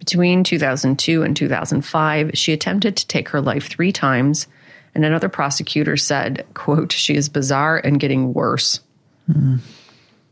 [0.00, 4.48] Between 2002 and 2005, she attempted to take her life three times,
[4.96, 8.80] and another prosecutor said, quote, she is bizarre and getting worse.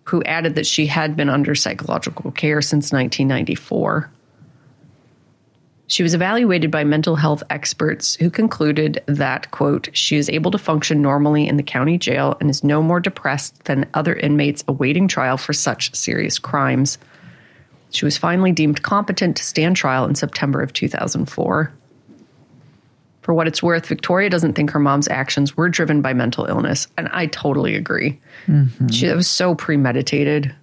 [0.05, 4.11] Who added that she had been under psychological care since 1994.
[5.91, 10.59] She was evaluated by mental health experts who concluded that, quote, she is able to
[10.59, 15.09] function normally in the county jail and is no more depressed than other inmates awaiting
[15.09, 16.97] trial for such serious crimes.
[17.91, 21.73] She was finally deemed competent to stand trial in September of 2004.
[23.23, 26.89] For what it's worth, Victoria doesn't think her mom's actions were driven by mental illness,
[26.97, 28.19] and I totally agree.
[28.47, 28.89] Mm-hmm.
[28.89, 30.55] She it was so premeditated.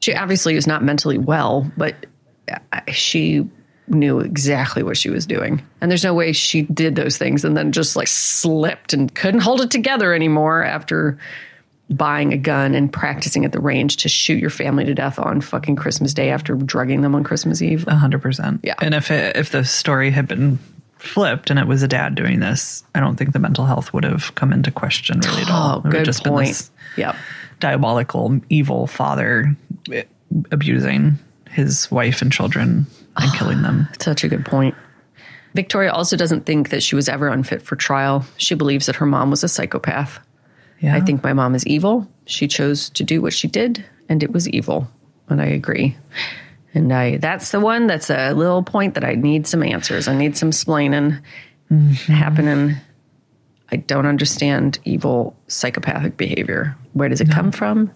[0.00, 2.06] She obviously was not mentally well, but
[2.92, 3.48] she
[3.88, 5.64] knew exactly what she was doing.
[5.80, 9.40] And there's no way she did those things and then just like slipped and couldn't
[9.40, 11.18] hold it together anymore after
[11.88, 15.40] buying a gun and practicing at the range to shoot your family to death on
[15.40, 17.86] fucking Christmas Day after drugging them on Christmas Eve.
[17.86, 18.60] A hundred percent.
[18.64, 18.74] Yeah.
[18.80, 20.58] And if it, if the story had been
[20.98, 24.04] flipped and it was a dad doing this, I don't think the mental health would
[24.04, 25.82] have come into question really at all.
[25.84, 26.48] Oh, it would just been point.
[26.48, 27.16] this Yep.
[27.60, 29.54] diabolical, evil father
[29.92, 30.04] eh,
[30.50, 31.18] abusing
[31.50, 33.88] his wife and children and killing them.
[34.00, 34.74] Such a good point.
[35.54, 38.24] Victoria also doesn't think that she was ever unfit for trial.
[38.36, 40.18] She believes that her mom was a psychopath.
[40.80, 40.94] Yeah.
[40.94, 42.06] I think my mom is evil.
[42.26, 44.86] She chose to do what she did, and it was evil.
[45.30, 45.96] And I agree.
[46.76, 50.08] And I that's the one that's a little point that I need some answers.
[50.08, 51.22] I need some splaining
[51.72, 52.12] mm-hmm.
[52.12, 52.76] happening.
[53.72, 56.76] I don't understand evil psychopathic behavior.
[56.92, 57.90] Where does it come from?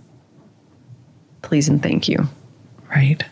[1.43, 2.27] Please and thank you.
[2.89, 3.23] right.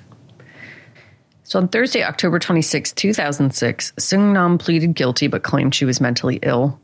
[1.44, 6.78] So on Thursday, October 26, 2006, Sungnam pleaded guilty but claimed she was mentally ill.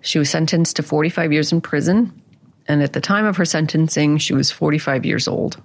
[0.00, 2.20] She was sentenced to 45 years in prison,
[2.66, 5.62] and at the time of her sentencing, she was 45 years old.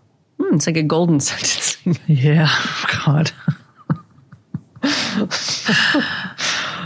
[0.51, 1.97] Hmm, it's like a golden sentencing.
[2.07, 2.49] Yeah.
[3.05, 3.31] God.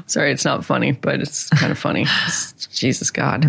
[0.08, 2.06] Sorry, it's not funny, but it's kind of funny.
[2.72, 3.44] Jesus God.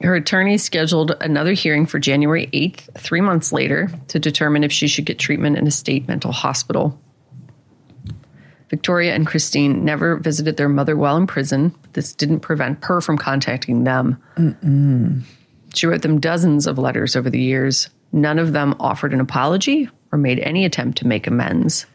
[0.00, 4.86] Her attorney scheduled another hearing for January 8th, three months later, to determine if she
[4.86, 7.00] should get treatment in a state mental hospital.
[8.70, 11.74] Victoria and Christine never visited their mother while in prison.
[11.82, 14.22] But this didn't prevent her from contacting them.
[15.74, 17.88] She wrote them dozens of letters over the years.
[18.12, 21.86] None of them offered an apology or made any attempt to make amends.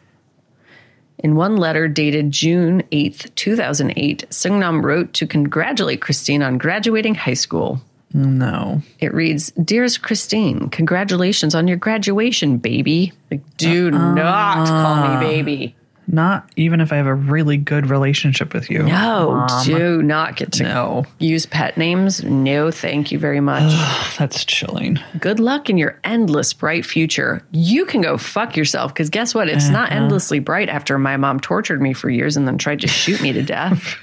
[1.18, 7.34] In one letter dated June 8th, 2008, Sungnam wrote to congratulate Christine on graduating high
[7.34, 7.80] school.
[8.12, 8.82] No.
[9.00, 13.12] It reads, Dearest Christine, congratulations on your graduation, baby.
[13.30, 15.20] Like, do not call me uh-uh.
[15.20, 15.76] baby.
[16.06, 18.82] Not even if I have a really good relationship with you.
[18.82, 21.06] No, do not get to No.
[21.18, 22.22] use pet names.
[22.22, 23.72] No, thank you very much.
[24.18, 24.98] That's chilling.
[25.18, 27.42] Good luck in your endless bright future.
[27.52, 29.48] You can go fuck yourself because guess what?
[29.48, 30.02] It's not uh-huh.
[30.02, 33.32] endlessly bright after my mom tortured me for years and then tried to shoot me
[33.32, 33.96] to death.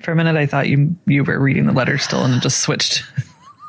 [0.00, 3.02] For a minute, I thought you you were reading the letter still and just switched.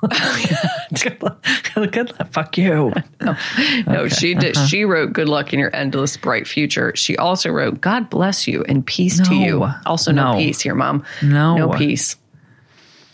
[1.03, 1.45] good luck.
[1.73, 2.31] Good luck.
[2.31, 2.91] Fuck you.
[3.87, 4.57] No, she did.
[4.57, 4.65] Uh-huh.
[4.67, 8.63] She wrote "Good luck in your endless bright future." She also wrote "God bless you
[8.67, 10.37] and peace to you." Also, no, No.
[10.37, 11.03] peace here, mom.
[11.21, 11.55] No.
[11.57, 12.15] no peace.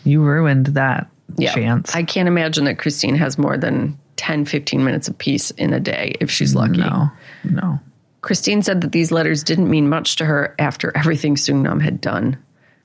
[0.04, 1.94] You ruined that Yeah, chance.
[1.94, 5.80] I can't imagine that Christine has more than 10, 15 minutes of peace in a
[5.80, 6.78] day if she's lucky.
[6.78, 7.10] no,
[7.44, 7.80] no.
[8.20, 12.38] Christine said that these letters didn't mean much to her after everything Sungnam had done.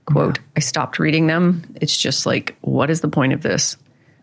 [0.05, 1.63] Quote, I stopped reading them.
[1.79, 3.77] It's just like, what is the point of this?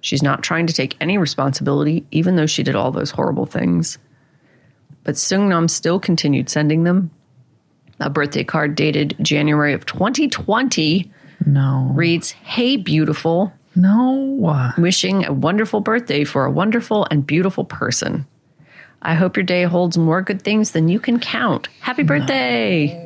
[0.06, 3.98] She's not trying to take any responsibility, even though she did all those horrible things.
[5.02, 7.10] But Sungnam still continued sending them.
[7.98, 11.10] A birthday card dated January of 2020
[11.44, 11.90] No.
[11.92, 14.72] reads, Hey, beautiful, No.
[14.78, 18.26] wishing a wonderful birthday for a wonderful and beautiful person.
[19.02, 21.68] I hope your day holds more good things than you can count.
[21.80, 22.96] Happy birthday!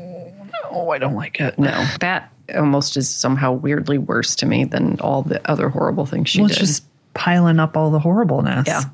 [0.70, 1.58] Oh, I don't like it.
[1.58, 6.28] No, that almost is somehow weirdly worse to me than all the other horrible things
[6.28, 6.58] she Well, did.
[6.58, 6.84] it's just
[7.14, 8.66] piling up all the horribleness.
[8.66, 8.84] yeah.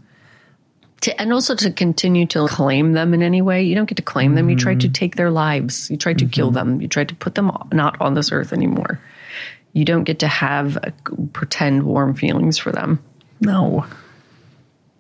[1.03, 3.63] To, and also to continue to claim them in any way.
[3.63, 4.49] You don't get to claim them.
[4.49, 5.91] You try to take their lives.
[5.91, 6.81] You try to kill them.
[6.81, 8.99] You try to put them not on this earth anymore.
[9.75, 10.91] You don't get to have uh,
[11.35, 12.99] pretend warm feelings for them.
[13.41, 13.85] No.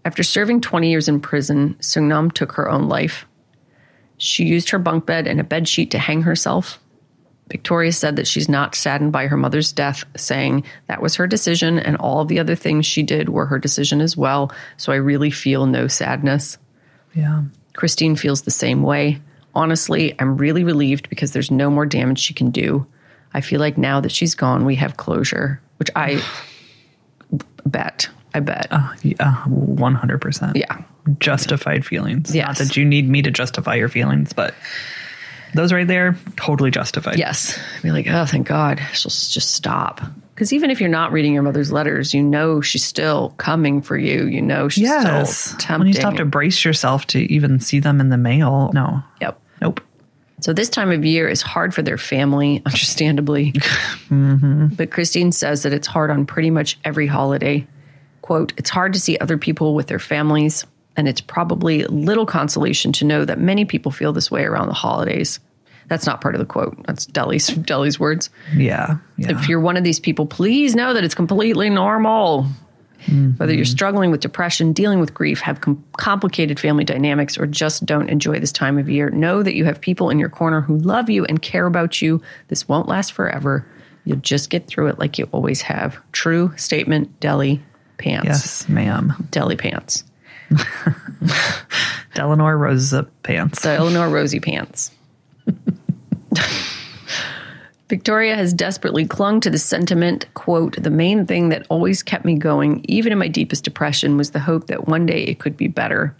[0.04, 3.24] After serving 20 years in prison, Sungnam took her own life.
[4.18, 6.78] She used her bunk bed and a bed sheet to hang herself.
[7.49, 11.78] Victoria said that she's not saddened by her mother's death, saying that was her decision
[11.78, 14.53] and all the other things she did were her decision as well.
[14.76, 16.59] So I really feel no sadness.
[17.14, 17.42] Yeah.
[17.74, 19.20] Christine feels the same way.
[19.55, 22.86] Honestly, I'm really relieved because there's no more damage she can do.
[23.32, 26.22] I feel like now that she's gone, we have closure, which I
[27.64, 28.09] bet.
[28.34, 28.66] I bet.
[28.70, 29.42] Uh, yeah.
[29.47, 30.57] 100%.
[30.57, 30.82] yeah.
[31.20, 32.34] Justified feelings.
[32.34, 34.55] Not that you need me to justify your feelings, but
[35.55, 37.18] those right there, totally justified.
[37.18, 37.59] Yes.
[37.82, 38.80] Be like, oh, thank God.
[38.92, 40.01] She'll just stop.
[40.34, 43.97] Because even if you're not reading your mother's letters, you know she's still coming for
[43.97, 44.26] you.
[44.26, 45.38] You know she's Yes.
[45.38, 45.78] still tempting.
[45.78, 48.70] When you still have to brace yourself to even see them in the mail.
[48.74, 49.03] No.
[49.22, 49.40] Yep.
[49.62, 49.80] Nope.
[50.40, 53.55] So this time of year is hard for their family, understandably.
[54.09, 54.66] Mm-hmm.
[54.76, 57.66] But Christine says that it's hard on pretty much every holiday.
[58.22, 60.64] Quote, it's hard to see other people with their families,
[60.97, 64.74] and it's probably little consolation to know that many people feel this way around the
[64.74, 65.40] holidays.
[65.88, 66.76] That's not part of the quote.
[66.86, 68.30] That's Delly's Delly's words.
[68.55, 68.99] Yeah.
[69.16, 69.38] Yeah.
[69.38, 72.47] If you're one of these people, please know that it's completely normal.
[73.07, 73.70] Whether you're mm-hmm.
[73.70, 78.40] struggling with depression, dealing with grief, have com- complicated family dynamics, or just don't enjoy
[78.40, 81.24] this time of year, know that you have people in your corner who love you
[81.26, 82.20] and care about you.
[82.49, 83.64] This won't last forever.
[84.05, 85.99] You'll just get through it like you always have.
[86.11, 87.61] True statement, Delly
[87.99, 88.26] pants.
[88.26, 89.14] yes, ma'am.
[89.30, 90.03] Delly pants.
[92.14, 93.62] Delanor Rosa pants.
[93.62, 94.90] The Eleanor Rosie pants.
[97.88, 102.34] Victoria has desperately clung to the sentiment, quote, the main thing that always kept me
[102.34, 105.68] going, even in my deepest depression, was the hope that one day it could be
[105.68, 106.16] better.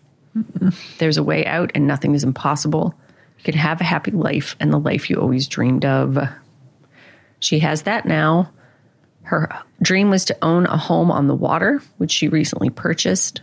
[0.99, 2.95] There's a way out and nothing is impossible.
[3.39, 6.19] You can have a happy life and the life you always dreamed of.
[7.41, 8.51] She has that now.
[9.23, 9.49] Her
[9.83, 13.41] dream was to own a home on the water, which she recently purchased.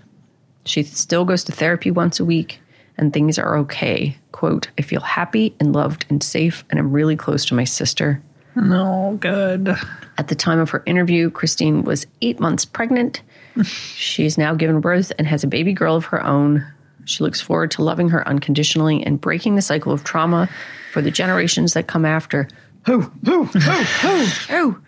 [0.66, 2.60] She still goes to therapy once a week,
[2.98, 4.18] and things are okay.
[4.32, 8.22] Quote, I feel happy and loved and safe, and I'm really close to my sister.
[8.56, 9.76] no, good.
[10.18, 13.22] At the time of her interview, Christine was eight months pregnant.
[13.64, 16.66] She's now given birth and has a baby girl of her own.
[17.06, 20.50] She looks forward to loving her unconditionally and breaking the cycle of trauma
[20.94, 22.48] for the generations that come after.
[22.86, 24.18] Who, who, who, who,
[24.50, 24.82] who?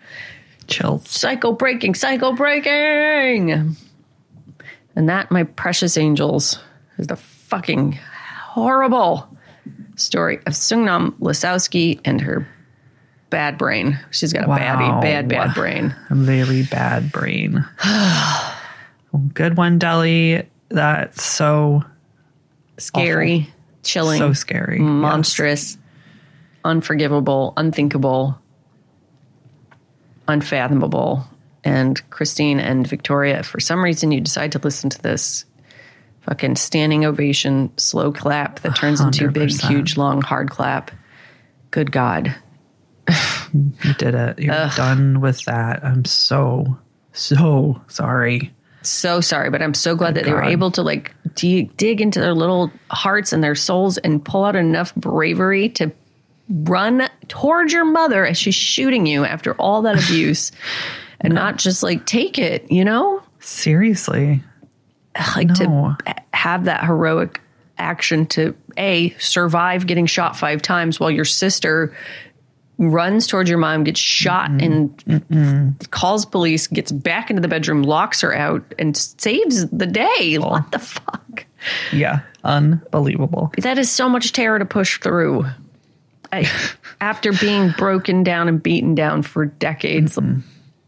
[0.68, 1.08] Chills.
[1.08, 3.76] Cycle breaking, cycle breaking.
[4.96, 6.58] And that, my precious angels,
[6.98, 9.28] is the fucking horrible
[9.96, 12.48] story of Sungnam Lisowski and her
[13.30, 13.98] bad brain.
[14.10, 15.00] She's got a baddie, Wow.
[15.02, 15.94] bad, bad brain.
[16.10, 17.64] A very bad brain.
[19.34, 20.46] good one, Delly.
[20.70, 21.84] That's so
[22.78, 23.48] Scary,
[23.82, 24.78] chilling, so scary.
[24.78, 25.76] monstrous,
[26.64, 28.38] unforgivable, unthinkable,
[30.28, 31.24] unfathomable.
[31.66, 35.44] And Christine and Victoria, if for some reason you decide to listen to this
[36.20, 40.92] fucking standing ovation, slow clap that turns into a big, huge, long, hard clap.
[41.72, 42.34] Good God.
[43.52, 44.38] You did it.
[44.38, 45.84] You're done with that.
[45.84, 46.78] I'm so
[47.12, 48.52] so sorry.
[48.82, 52.20] so sorry, but I'm so glad that they were able to like dig, dig into
[52.20, 55.90] their little hearts and their souls and pull out enough bravery to
[56.48, 60.52] run towards your mother as she's shooting you after all that abuse
[61.20, 63.22] and not just like take it, you know?
[63.40, 64.42] Seriously.
[65.36, 65.96] Like No.
[66.04, 67.40] to have that heroic
[67.78, 71.94] action to A, survive getting shot five times while your sister
[72.78, 78.20] runs towards your mom, gets shot, and calls police, gets back into the bedroom, locks
[78.20, 80.36] her out, and saves the day.
[80.38, 81.46] What the fuck?
[81.92, 82.20] Yeah.
[82.44, 83.52] Unbelievable.
[83.58, 85.46] That is so much terror to push through.
[86.32, 86.50] I,
[87.00, 90.18] after being broken down and beaten down for decades.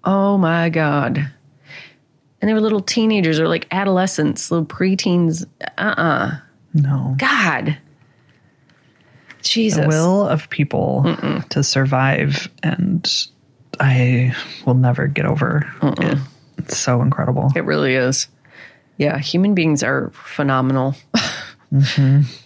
[0.08, 1.18] Oh my God.
[2.40, 5.44] And they were little teenagers or like adolescents, little preteens.
[5.76, 6.36] Uh uh
[6.72, 7.14] No.
[7.18, 7.76] God.
[9.42, 9.82] Jesus.
[9.82, 11.14] The will of people
[11.50, 13.06] to survive, and
[13.78, 14.34] I
[14.64, 16.18] will never get over it.
[16.56, 17.52] It's so incredible.
[17.54, 18.28] It really is.
[18.96, 20.94] Yeah, human beings are phenomenal.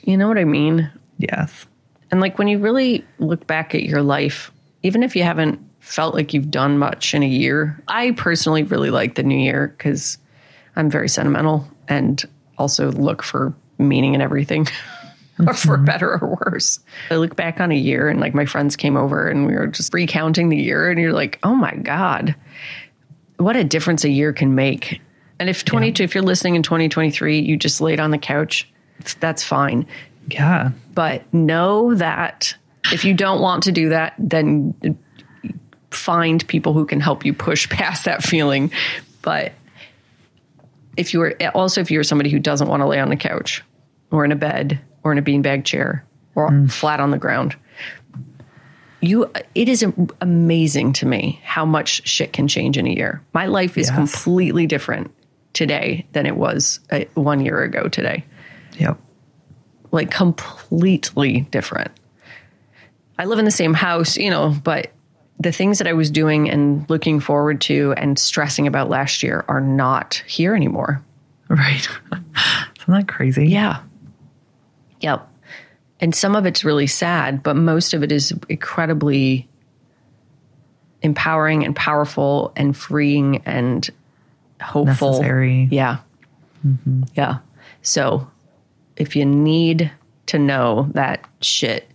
[0.03, 0.91] You know what I mean?
[1.19, 1.67] Yes.
[2.11, 4.51] And like when you really look back at your life,
[4.83, 8.91] even if you haven't felt like you've done much in a year, I personally really
[8.91, 10.16] like the new year because
[10.76, 12.24] I'm very sentimental and
[12.57, 14.66] also look for meaning in everything.
[15.47, 15.85] or for mm-hmm.
[15.87, 16.78] better or worse.
[17.11, 19.66] I look back on a year and like my friends came over and we were
[19.66, 22.35] just recounting the year and you're like, oh my God,
[23.39, 25.01] what a difference a year can make.
[25.41, 28.70] And if 22, if you're listening in 2023, you just laid on the couch,
[29.18, 29.87] that's fine.
[30.28, 30.70] Yeah.
[30.95, 32.55] But know that
[32.93, 34.74] if you don't want to do that, then
[35.95, 38.70] find people who can help you push past that feeling.
[39.22, 39.53] But
[40.97, 43.62] if you are also if you're somebody who doesn't want to lay on the couch
[44.11, 47.57] or in a bed or in a beanbag chair or flat on the ground,
[49.01, 49.84] you it is
[50.20, 53.22] amazing to me how much shit can change in a year.
[53.32, 53.97] My life is Yes.
[53.97, 55.11] completely different
[55.55, 58.24] today than it was uh, one year ago today
[58.78, 58.99] Yep.
[59.90, 61.90] like completely different.
[63.18, 64.90] I live in the same house, you know, but
[65.43, 69.45] the things that I was doing and looking forward to and stressing about last year
[69.49, 71.03] are not here anymore.
[71.49, 71.88] Right.
[72.12, 73.49] Isn't that crazy?
[73.49, 73.82] Yeah.
[75.01, 75.28] Yep.
[76.01, 79.49] And some of it's really sad, but most of it is incredibly
[81.03, 83.88] empowering and powerful and freeing and
[84.61, 85.12] hopeful.
[85.12, 85.68] Necessary.
[85.70, 85.99] Yeah.
[86.66, 87.03] Mm-hmm.
[87.14, 87.38] Yeah.
[87.82, 88.30] So
[88.97, 89.90] if you need
[90.26, 91.90] to know that shit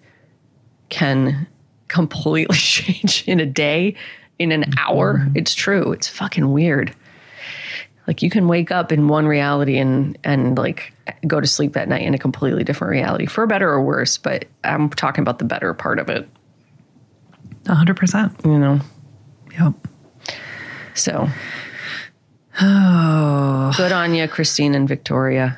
[0.90, 1.48] can
[1.88, 3.96] completely change in a day,
[4.40, 5.38] in an hour, mm-hmm.
[5.38, 5.92] it's true.
[5.92, 6.94] It's fucking weird.
[8.08, 10.94] Like you can wake up in one reality and and like
[11.26, 14.18] go to sleep that night in a completely different reality, for better or worse.
[14.18, 16.30] But I'm talking about the better part of it,
[17.66, 18.34] A hundred percent.
[18.46, 18.80] you know.
[19.60, 19.74] Yep.
[20.94, 21.28] So,
[22.60, 25.58] good on you, Christine and Victoria.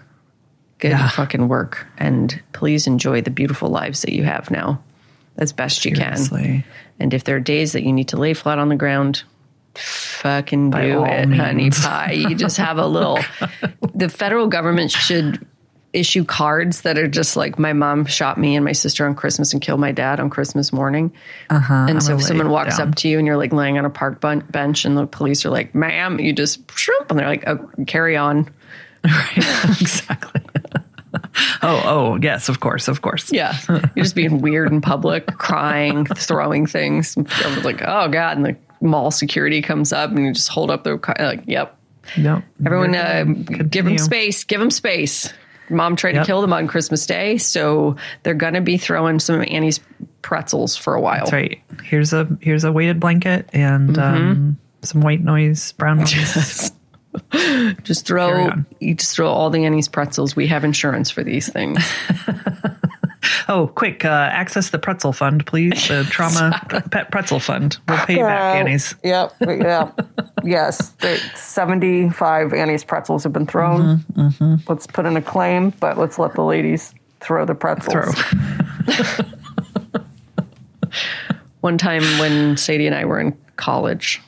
[0.80, 1.10] Good Yeah.
[1.10, 4.82] fucking work, and please enjoy the beautiful lives that you have now,
[5.40, 6.64] as best you can.
[7.00, 9.24] And if there are days that you need to lay flat on the ground,
[9.76, 12.12] fucking By do it, honey pie.
[12.12, 13.20] You just have a little.
[13.96, 15.46] the federal government should
[15.92, 19.54] issue cards that are just like my mom shot me and my sister on Christmas
[19.54, 21.12] and killed my dad on Christmas morning.
[21.50, 21.74] Uh-huh.
[21.74, 22.90] And I'm so if someone walks down.
[22.90, 25.46] up to you and you're like laying on a park bun- bench and the police
[25.46, 27.10] are like, ma'am, you just shrimp.
[27.10, 28.52] And they're like, oh, carry on.
[29.02, 29.38] Right.
[29.80, 30.42] exactly.
[31.62, 33.32] oh, oh, yes, of course, of course.
[33.32, 33.58] Yeah.
[33.68, 37.18] You're just being weird in public, crying, throwing things.
[37.18, 38.38] Everyone's like, oh God.
[38.38, 41.16] And the mall security comes up and you just hold up their car.
[41.20, 41.78] Like, yep.
[42.18, 42.44] Yep.
[42.66, 43.24] Everyone, uh,
[43.70, 44.44] give them space.
[44.44, 45.32] Give them space.
[45.70, 47.38] Mom tried to kill them on Christmas Day.
[47.38, 49.80] So they're going to be throwing some Annie's
[50.24, 51.20] pretzels for a while.
[51.26, 51.62] That's right.
[51.84, 54.00] Here's a here's a weighted blanket and Mm-hmm.
[54.32, 56.72] um, some white noise, brown noise.
[57.84, 58.50] Just throw,
[58.80, 60.36] you just throw all the Annie's pretzels.
[60.36, 61.84] We have insurance for these things.
[63.50, 64.06] oh, quick!
[64.06, 65.88] Uh, access the pretzel fund, please.
[65.88, 67.78] The trauma pet pretzel fund.
[67.88, 68.94] We'll pay you back, Annie's.
[69.04, 69.34] Yep.
[69.42, 69.92] Yeah.
[70.44, 70.94] yes.
[71.36, 74.06] 75 Annie's pretzels have been thrown.
[74.68, 78.16] Let's put in a claim, but let's let the ladies throw the pretzels.
[78.16, 79.26] Throw.
[81.62, 84.22] One time when Sadie and I were in college,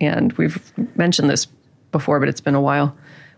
[0.00, 0.60] and we've
[0.96, 1.46] mentioned this
[1.94, 2.94] before, but it's been a while.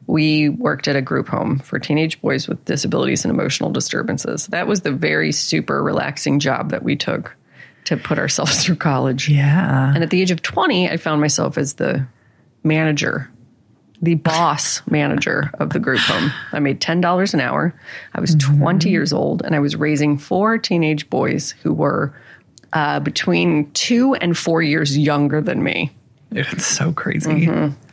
[0.06, 4.46] We worked at a group home for teenage boys with disabilities and emotional disturbances.
[4.46, 7.36] That was the very super relaxing job that we took
[7.84, 9.28] to put ourselves through college.
[9.28, 9.92] Yeah.
[9.94, 12.06] And at the age of 20, I found myself as the
[12.64, 13.30] manager,
[14.00, 16.32] the boss manager of the group home.
[16.52, 17.74] I made $10 an hour.
[18.14, 22.14] I was 20 years old and I was raising four teenage boys who were
[22.72, 25.92] uh, between two and four years younger than me.
[26.30, 27.46] It's so crazy.
[27.46, 27.85] Mm-hmm.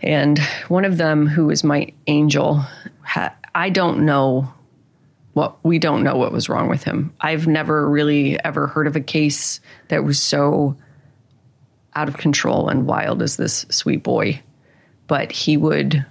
[0.00, 0.38] And
[0.68, 2.64] one of them, who was my angel,
[3.02, 4.52] ha- I don't know
[5.32, 7.12] what we don't know what was wrong with him.
[7.20, 10.76] I've never really ever heard of a case that was so
[11.94, 14.42] out of control and wild as this sweet boy.
[15.06, 16.04] But he would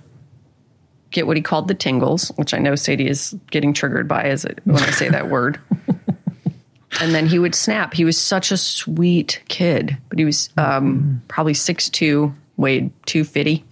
[1.12, 4.46] get what he called the tingles, which I know Sadie is getting triggered by as
[4.46, 5.60] it, when I say that word.
[7.00, 7.94] and then he would snap.
[7.94, 13.66] He was such a sweet kid, but he was um, probably 6'2, weighed 250,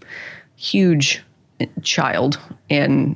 [0.55, 1.23] huge
[1.84, 3.15] child, and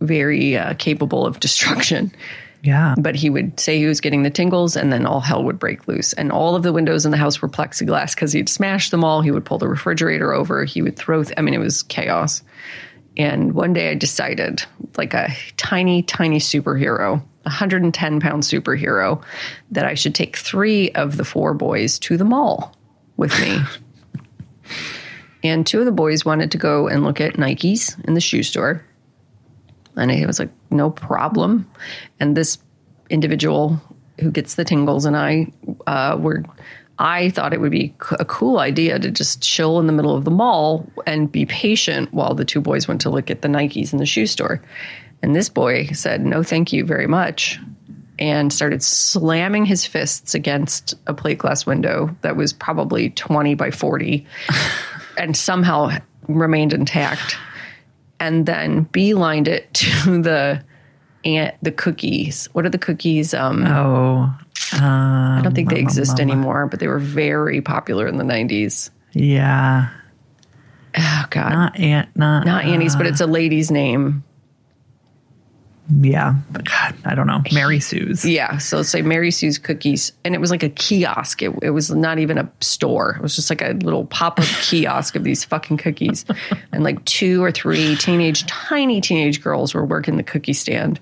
[0.00, 2.12] very uh, capable of destruction.
[2.62, 2.94] Yeah.
[2.96, 5.88] But he would say he was getting the tingles, and then all hell would break
[5.88, 6.12] loose.
[6.12, 9.20] And all of the windows in the house were plexiglass because he'd smash them all.
[9.20, 10.64] He would pull the refrigerator over.
[10.64, 12.42] He would throw, th- I mean, it was chaos.
[13.16, 14.64] And one day I decided,
[14.96, 19.22] like a tiny, tiny superhero, 110 pound superhero,
[19.72, 22.76] that I should take three of the four boys to the mall
[23.16, 23.58] with me.
[25.42, 28.42] and two of the boys wanted to go and look at Nikes in the shoe
[28.42, 28.84] store.
[29.96, 31.68] And I was like, no problem.
[32.20, 32.58] And this
[33.10, 33.80] individual
[34.20, 35.52] who gets the tingles and I
[35.86, 36.44] uh, were,
[36.98, 40.24] I thought it would be a cool idea to just chill in the middle of
[40.24, 43.92] the mall and be patient while the two boys went to look at the Nikes
[43.92, 44.62] in the shoe store.
[45.22, 47.58] And this boy said, no, thank you very much.
[48.18, 53.70] And started slamming his fists against a plate glass window that was probably 20 by
[53.70, 54.26] 40
[55.18, 55.90] and somehow
[56.28, 57.36] remained intact
[58.20, 60.62] and then beelined it to the
[61.24, 62.48] and the cookies.
[62.52, 63.34] What are the cookies?
[63.34, 64.34] Um, Oh.
[64.74, 68.16] I don't think they um, exist um, um, anymore, but they were very popular in
[68.16, 68.90] the nineties.
[69.12, 69.90] Yeah.
[70.96, 72.08] Oh God, Not Aunt.
[72.16, 72.46] Not.
[72.46, 74.24] not Annie's, but uh, it's a lady's name.
[76.00, 76.36] Yeah.
[76.52, 77.42] God, I don't know.
[77.52, 78.24] Mary Sue's.
[78.24, 81.42] Yeah, so let's say Mary Sue's Cookies, and it was like a kiosk.
[81.42, 83.16] It, it was not even a store.
[83.16, 86.24] It was just like a little pop up kiosk of these fucking cookies,
[86.72, 90.98] and like two or three teenage, tiny teenage girls were working the cookie stand,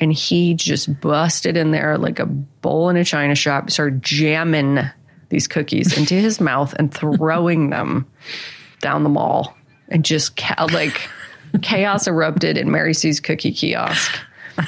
[0.00, 4.80] and he just busted in there like a bowl in a china shop, started jamming
[5.28, 8.06] these cookies into his mouth and throwing them
[8.80, 9.56] down the mall,
[9.88, 10.40] and just
[10.72, 11.08] like
[11.62, 14.18] chaos erupted in Mary Sue's cookie kiosk.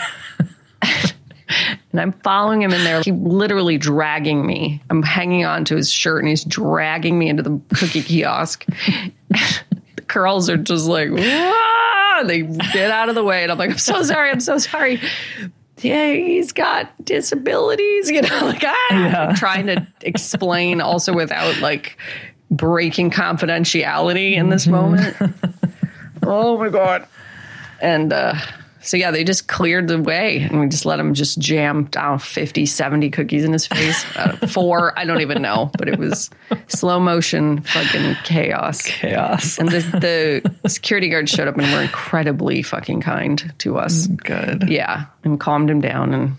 [1.92, 3.00] And I'm following him in there.
[3.00, 4.82] He literally dragging me.
[4.90, 8.66] I'm hanging on to his shirt and he's dragging me into the cookie kiosk.
[9.30, 13.42] the girls are just like, "Wah!" they get out of the way.
[13.42, 14.30] And I'm like, I'm so sorry.
[14.30, 15.00] I'm so sorry.
[15.78, 21.96] Yeah, he's got disabilities, you know, like ah, trying to explain also without like
[22.50, 25.16] breaking confidentiality in this moment.
[26.28, 27.06] Oh my God.
[27.80, 28.34] And uh,
[28.80, 32.18] so, yeah, they just cleared the way and we just let him just jam down
[32.18, 34.04] 50, 70 cookies in his face.
[34.16, 36.30] Uh, four, I don't even know, but it was
[36.68, 38.82] slow motion fucking chaos.
[38.82, 39.58] Chaos.
[39.58, 44.06] And the, the security guards showed up and were incredibly fucking kind to us.
[44.06, 44.68] Good.
[44.68, 46.36] Yeah, and calmed him down and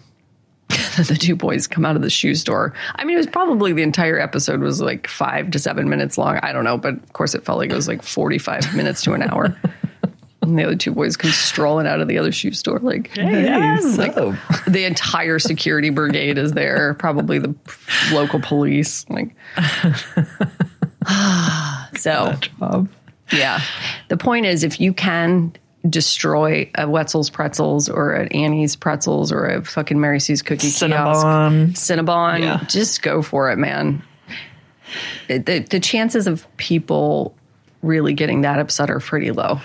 [1.07, 2.73] the two boys come out of the shoe store.
[2.95, 6.37] I mean, it was probably the entire episode was like five to seven minutes long.
[6.37, 9.13] I don't know, but of course it felt like it was like 45 minutes to
[9.13, 9.57] an hour.
[10.41, 13.43] And the other two boys come strolling out of the other shoe store like, Hey,
[13.43, 14.15] "Yes." like
[14.65, 17.53] the entire security brigade is there, probably the
[18.13, 19.05] local police.
[19.09, 19.35] Like,
[21.97, 22.35] so
[23.31, 23.61] yeah.
[24.07, 25.53] The point is, if you can
[25.87, 30.83] destroy a Wetzel's Pretzels or an Annie's Pretzels or a fucking Mary Sue's Cookie Kiosk,
[30.83, 31.71] Cinnabon.
[31.71, 32.63] Cinnabon, Yeah.
[32.67, 34.03] just go for it, man.
[35.27, 37.35] It- The, the chances of people
[37.81, 39.61] really getting that upset are pretty low.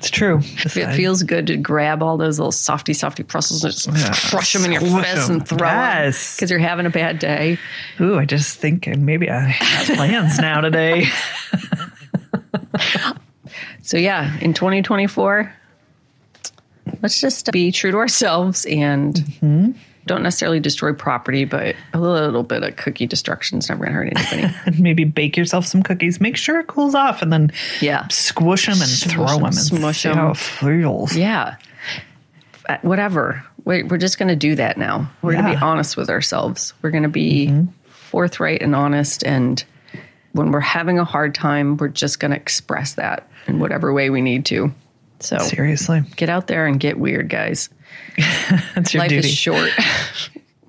[0.00, 0.38] It's true.
[0.42, 4.14] It feels good to grab all those little softy, softy pretzels and just Yeah.
[4.30, 5.36] crush them in your fist 'em.
[5.36, 6.36] and throw Yes.
[6.36, 7.58] because you're having a bad day.
[8.00, 11.06] Ooh, I just think and maybe I have plans now today.
[13.82, 15.52] So yeah, in 2024,
[17.02, 19.70] let's just be true to ourselves and Mm-hmm.
[20.06, 23.94] Don't necessarily destroy property, but a little bit of cookie destruction is never going to
[24.18, 24.54] hurt anybody.
[24.66, 26.20] and maybe bake yourself some cookies.
[26.20, 28.06] Make sure it cools off, and then Yeah.
[28.08, 30.16] squish them and Smush throw 'em, them and smush see 'em.
[30.16, 31.14] how it feels.
[31.16, 31.56] yeah.
[32.68, 33.44] Uh, Whatever.
[33.64, 35.10] We're, we're just going to do that now.
[35.22, 35.64] We're going to be Mm-hmm.
[35.64, 36.72] honest with ourselves.
[36.82, 37.52] We're going to be
[37.88, 39.22] forthright and honest.
[39.22, 39.62] And
[40.32, 44.08] when we're having a hard time, we're just going to express that in whatever way
[44.10, 44.72] we need to.
[45.20, 47.68] So Seriously, get out there and get weird, guys.
[48.74, 49.28] that's your Life duty.
[49.28, 49.70] is short.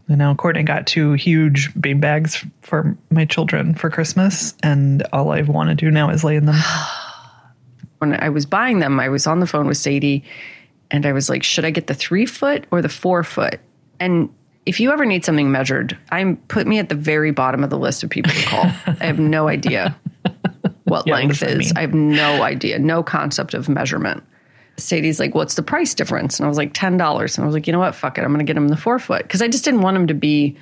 [0.08, 5.32] And now Courtney got two huge bean bags for my children for Christmas, and all
[5.32, 6.56] I want to do now is lay in them.
[8.00, 10.26] when I was buying them, I was on the phone with Sadie
[10.90, 13.62] and I was like, should I get the three foot or the four foot?
[14.02, 14.30] And
[14.66, 17.78] if you ever need something measured, I'm put me at the very bottom of the
[17.78, 18.66] list of people to call.
[18.66, 19.96] I have no idea
[20.84, 21.72] what Yeah, length is.
[21.76, 24.24] I have no idea, no concept of measurement.
[24.78, 26.40] Sadie's like, what's the price difference?
[26.40, 26.92] And I was like, $10.
[26.92, 27.94] And I was like, you know what?
[27.96, 28.22] Fuck it.
[28.24, 29.28] I'm going to get him the four foot.
[29.30, 30.58] Cause I just didn't want him to be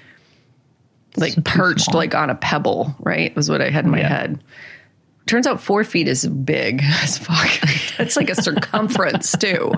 [1.15, 1.97] like too perched small.
[1.97, 3.35] like on a pebble, right?
[3.35, 4.07] Was what I had in my Yeah.
[4.09, 4.43] head.
[5.25, 7.49] Turns out four feet is big as fuck.
[7.99, 9.71] It's like a circumference too.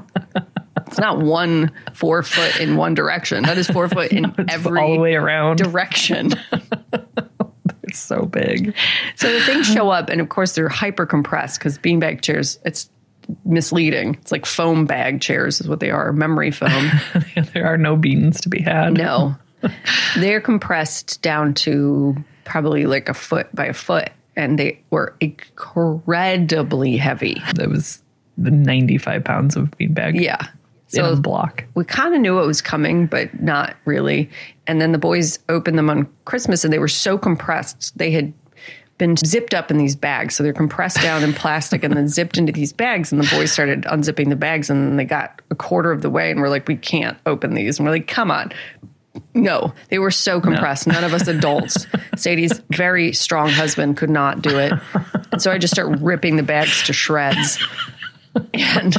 [0.87, 3.43] It's not one four foot in one direction.
[3.43, 5.57] That is four foot in every all the way around.
[5.57, 6.31] direction.
[7.83, 8.73] It's so big.
[9.17, 12.57] so the things show up, and of course they're hyper compressed because beanbag chairs.
[12.63, 12.89] It's
[13.45, 14.15] misleading.
[14.21, 16.11] It's like foam bag chairs is what they are.
[16.13, 16.91] Memory foam.
[17.53, 18.93] there are no beans to be had.
[18.93, 19.35] No,
[20.17, 22.15] they're compressed down to
[22.45, 27.41] probably like a foot by a foot, and they were incredibly heavy.
[27.55, 28.01] That was
[28.37, 30.37] the 95 pounds of beanbag Yeah.
[30.93, 31.63] in a So block.
[31.75, 34.29] we kind of knew it was coming, but not really.
[34.67, 37.97] And then the boys opened them on Christmas and they were so compressed.
[37.97, 38.33] They had
[39.01, 40.35] been zipped up in these bags.
[40.35, 43.11] So they're compressed down in plastic and then zipped into these bags.
[43.11, 46.09] And the boys started unzipping the bags and then they got a quarter of the
[46.11, 47.79] way and we're like, we can't open these.
[47.79, 48.51] And we're like, come on.
[49.33, 50.85] No, they were so compressed.
[50.85, 51.87] None of us adults.
[52.15, 54.71] Sadie's very strong husband could not do it.
[55.31, 57.57] And so I just start ripping the bags to shreds.
[58.53, 58.95] And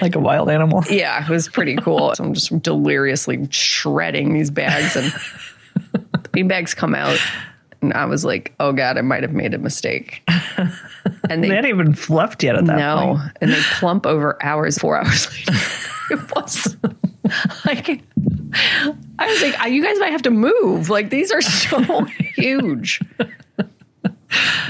[0.00, 0.82] Like a wild animal.
[0.90, 2.12] yeah, it was pretty cool.
[2.16, 5.12] So I'm just deliriously shredding these bags, and
[5.92, 7.18] the bean bags come out,
[7.82, 10.22] and I was like, "Oh God, I might have made a mistake."
[11.28, 13.32] And They they hadn't even fluffed yet at that no, point.
[13.40, 14.78] and they plump over hours.
[14.78, 15.58] Four hours later,
[16.10, 16.76] it was
[17.64, 17.88] like
[19.18, 20.90] I was like, ah, "You guys might have to move.
[20.90, 22.04] Like these are so
[22.36, 23.00] huge."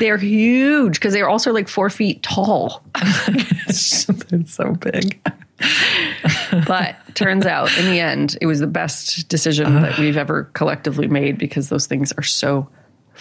[0.01, 2.83] They're huge because they're also like four feet tall.
[3.69, 4.07] It's
[4.55, 5.21] so big.
[6.67, 11.07] But turns out, in the end, it was the best decision that we've ever collectively
[11.07, 12.69] made because those things are so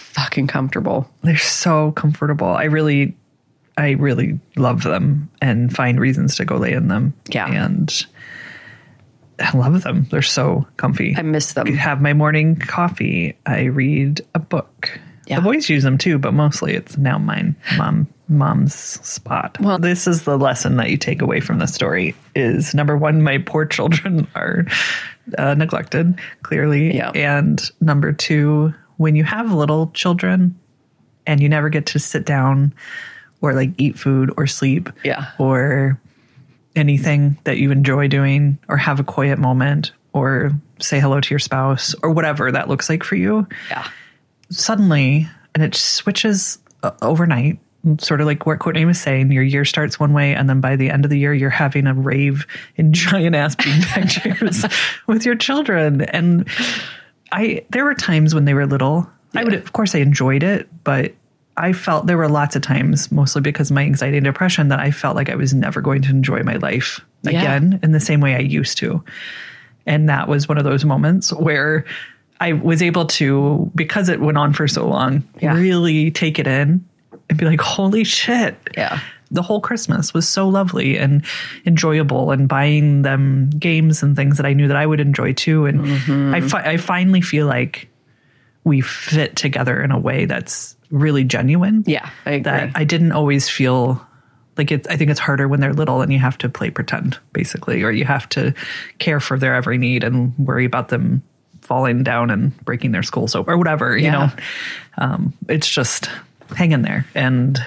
[0.02, 1.08] fucking comfortable.
[1.22, 2.48] They're so comfortable.
[2.48, 3.16] I really,
[3.76, 7.14] I really love them and find reasons to go lay in them.
[7.28, 7.46] Yeah.
[7.50, 8.06] And
[9.38, 10.06] I love them.
[10.10, 11.14] They're so comfy.
[11.16, 11.66] I miss them.
[11.68, 13.36] have my morning coffee.
[13.46, 15.00] I read a book.
[15.26, 15.36] Yeah.
[15.36, 19.56] The boys use them too, but mostly it's now mine, mom, mom's spot.
[19.60, 23.22] Well, this is the lesson that you take away from the story: is number one,
[23.22, 24.66] my poor children are
[25.38, 27.10] uh, neglected, clearly, Yeah.
[27.14, 30.58] and number two, when you have little children
[31.26, 32.74] and you never get to sit down
[33.40, 35.30] or like eat food or sleep, Yeah.
[35.38, 35.98] or
[36.76, 41.38] anything that you enjoy doing or have a quiet moment or say hello to your
[41.38, 43.86] spouse or whatever that looks like for you Yeah.
[44.50, 47.58] suddenly and it switches uh, overnight
[47.98, 50.76] sort of like what courtney was saying your year starts one way and then by
[50.76, 54.08] the end of the year you're having a rave in giant ass beanbag
[54.40, 54.64] chairs
[55.06, 56.48] with your children and
[57.32, 60.68] i there were times when they were little i would of course i enjoyed it
[60.84, 61.12] but
[61.54, 64.80] I felt there were lots of times, mostly because of my anxiety and depression, that
[64.80, 67.40] I felt like I was never going to enjoy my life Yeah.
[67.40, 69.04] again in the same way I used to.
[69.84, 71.84] And that was one of those moments where
[72.40, 75.54] I was able to, because it went on for so long, Yeah.
[75.54, 76.82] really take it in
[77.28, 78.56] and be like, holy shit.
[78.74, 78.98] Yeah.
[79.32, 81.24] The whole Christmas was so lovely and
[81.66, 85.66] enjoyable, and buying them games and things that I knew that I would enjoy too.
[85.66, 86.34] And Mm-hmm.
[86.34, 87.88] I, fi- I finally feel like
[88.64, 92.08] we fit together in a way that's really genuine Yeah.
[92.26, 92.42] I agree.
[92.44, 94.06] that I didn't always feel
[94.58, 94.86] like it.
[94.90, 97.90] I think it's harder when they're little and you have to play pretend, basically, or
[97.90, 98.52] you have to
[98.98, 101.22] care for their every need and worry about them
[101.62, 103.96] falling down and breaking their skull soap or whatever.
[103.96, 104.12] You Yeah.
[104.12, 104.30] know,
[104.98, 106.10] um, it's just
[106.54, 107.58] hang in there, and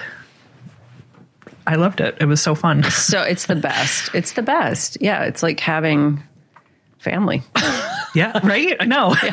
[1.66, 2.16] I loved it.
[2.20, 2.82] It was so fun.
[2.90, 4.14] so it's the best.
[4.14, 4.98] It's the best.
[5.00, 5.24] Yeah.
[5.24, 6.22] It's like having
[6.98, 7.42] family.
[8.14, 8.76] yeah, right.
[8.80, 9.14] I know.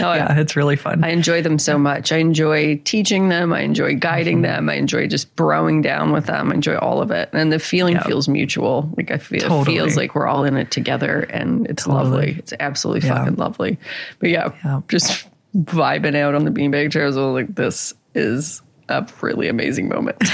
[0.00, 1.02] No, I- Yeah, it's really fun.
[1.02, 2.12] I enjoy them so much.
[2.12, 3.52] I enjoy teaching them.
[3.54, 4.42] I enjoy guiding mm-hmm.
[4.42, 4.68] them.
[4.68, 6.50] I enjoy just broing down with them.
[6.50, 7.30] I enjoy all of it.
[7.32, 8.02] And the feeling Yeah.
[8.04, 8.92] feels mutual.
[8.98, 9.60] Like I feel Totally.
[9.60, 12.04] it feels like we're all in it together and it's Totally.
[12.04, 12.36] lovely.
[12.38, 13.14] It's absolutely Yeah.
[13.16, 13.78] fucking lovely.
[14.18, 14.82] But yeah, Yeah.
[14.88, 15.26] just
[15.56, 17.16] vibing out on the beanbag chairs.
[17.16, 20.16] Like, this is a really amazing moment.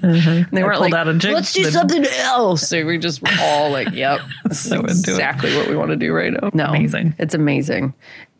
[0.00, 2.68] And they weren't like, out a jig- let's do the- something else.
[2.68, 4.20] So we just were all like, yep,
[4.52, 4.90] So it.
[4.90, 6.50] exactly what we want to do right now.
[6.54, 7.14] No, Amazing.
[7.18, 7.94] It's amazing.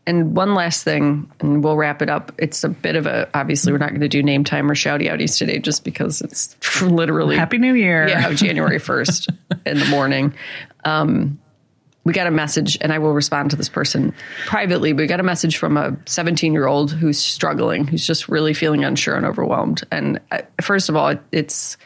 [0.07, 2.31] And one last thing, and we'll wrap it up.
[2.39, 5.11] It's a bit of a, obviously, we're not going to do name time or shouty
[5.11, 8.09] outies today just because it's literally Happy New Year.
[8.09, 9.37] yeah, January 1st
[9.67, 10.35] in the morning.
[10.85, 11.41] Um,
[12.09, 14.15] we got a message, and I will respond to this person
[14.47, 14.95] privately.
[14.95, 18.55] But we got a message from a 17 year old who's struggling, who's just really
[18.55, 19.83] feeling unsure and overwhelmed.
[19.91, 21.77] And uh, first of all, it, it's,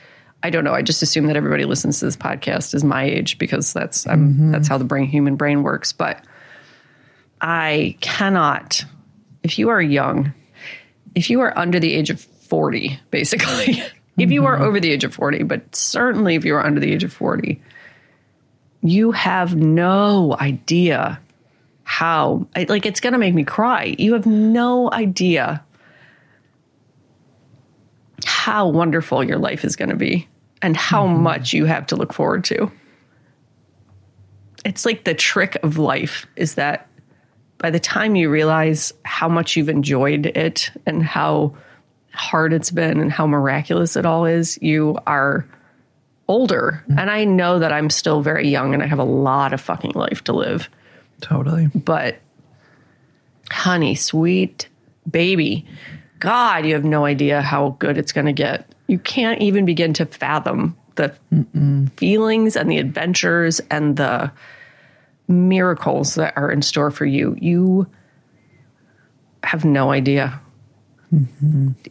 [0.44, 0.74] I don't know.
[0.74, 4.52] I just assume that everybody listens to this podcast is my age because that's I'm,
[4.52, 5.92] that's how the brain human brain works.
[5.92, 6.24] But
[7.40, 8.84] I cannot,
[9.42, 10.32] if you are young,
[11.16, 13.82] if you are under the age of 40, basically,
[14.18, 16.92] if you are over the age of 40, but certainly if you are under the
[16.92, 17.60] age of 40,
[18.82, 21.20] you have no idea
[21.84, 23.94] how, like, it's going to make me cry.
[23.98, 25.64] You have no idea
[28.24, 30.28] how wonderful your life is going to be.
[30.62, 31.22] and how mm-hmm.
[31.22, 32.70] much you have to look forward to.
[34.64, 36.88] It's like the trick of life is that
[37.58, 41.56] by the time you realize how much you've enjoyed it and how
[42.14, 45.46] hard it's been and how miraculous it all is, you are
[46.28, 46.84] older.
[46.96, 49.92] And I know that I'm still very young and I have a lot of fucking
[49.92, 50.68] life to live.
[51.20, 51.68] Totally.
[51.74, 52.18] But
[53.50, 54.68] honey, sweet
[55.10, 55.66] baby,
[56.20, 58.72] God, you have no idea how good it's going to get.
[58.86, 61.14] You can't even begin to fathom the
[61.96, 64.30] feelings and the adventures and the
[65.28, 67.36] miracles that are in store for you.
[67.40, 67.86] You
[69.42, 70.40] have no idea.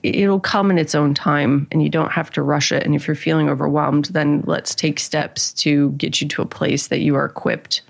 [0.01, 2.83] It'll come in its own time and you don't have to rush it.
[2.83, 6.87] And if you're feeling overwhelmed, then let's take steps to get you to a place
[6.87, 7.81] that you are equipped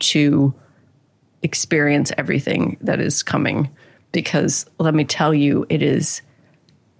[0.00, 0.52] to
[1.42, 3.70] experience everything that is coming.
[4.10, 6.22] Because let me tell you, it is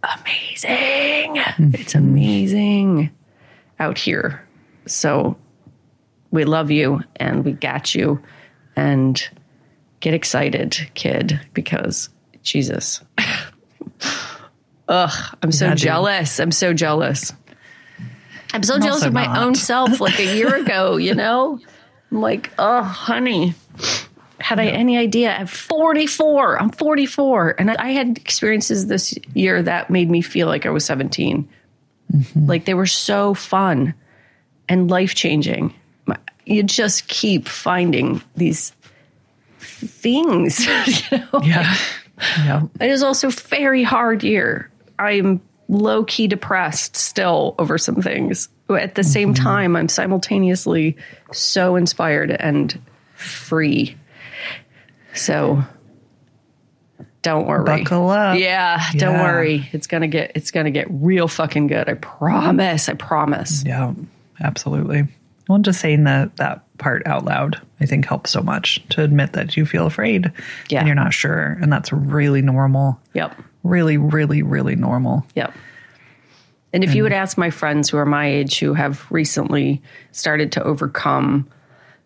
[0.02, 1.36] amazing.
[1.36, 1.98] It's mm-hmm.
[1.98, 3.10] amazing
[3.80, 4.46] out here.
[4.86, 5.36] So
[6.30, 8.22] we love you and we got you.
[8.76, 9.28] And
[10.00, 12.08] get excited, kid, because
[12.42, 13.00] Jesus.
[14.88, 16.38] Ugh, I'm so Yeah, jealous.
[16.40, 17.32] I'm so jealous.
[18.52, 19.38] I'm so jealous of my not.
[19.38, 21.58] own self like a year ago, you know?
[22.10, 23.54] I'm like, oh, honey,
[24.38, 25.34] had I any idea?
[25.34, 26.60] I'm 44.
[26.60, 27.56] I'm 44.
[27.58, 31.48] And I I had experiences this year that made me feel like I was 17.
[32.12, 32.46] Mm-hmm.
[32.46, 33.94] Like they were so fun
[34.68, 35.74] and life changing.
[36.46, 38.72] You just keep finding these
[39.58, 40.66] things.
[41.10, 41.40] you know?
[41.42, 41.74] Yeah.
[42.18, 42.62] Yeah.
[42.80, 44.70] It is also very hard year.
[44.98, 48.48] I'm low key depressed still over some things.
[48.70, 49.44] At the same mm-hmm.
[49.44, 50.96] time, I'm simultaneously
[51.32, 52.80] so inspired and
[53.14, 53.96] free.
[55.14, 55.62] So
[57.22, 57.64] don't worry.
[57.64, 58.38] Buckle up.
[58.38, 59.22] Yeah, don't Yeah.
[59.22, 59.68] worry.
[59.72, 61.88] It's gonna get it's gonna get real fucking good.
[61.88, 62.88] I promise.
[62.88, 63.64] I promise.
[63.64, 63.94] Yeah,
[64.40, 65.08] absolutely.
[65.48, 69.32] Well, just saying that that part out loud, I think helps so much to admit
[69.32, 70.32] that you feel afraid
[70.68, 70.80] Yeah.
[70.80, 73.00] and you're not sure, and that's really normal.
[73.12, 73.36] Yep.
[73.62, 75.26] Really, really, really normal.
[75.34, 75.54] Yep.
[76.72, 80.50] And if you would ask my friends who are my age who have recently started
[80.52, 81.48] to overcome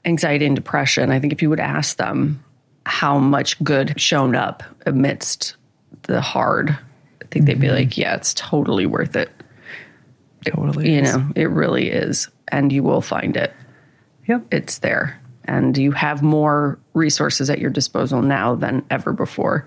[0.04, 2.44] anxiety and depression, I think if you would ask them
[2.84, 5.56] how much good shown up amidst
[6.02, 7.76] the hard, I think they'd be mm-hmm.
[7.76, 9.30] like, yeah, it's totally worth it.
[10.44, 10.94] Totally.
[10.94, 12.28] You know, it really is.
[12.48, 13.52] And you will find it.
[14.28, 14.46] Yep.
[14.52, 15.20] It's there.
[15.44, 19.66] And you have more resources at your disposal now than ever before.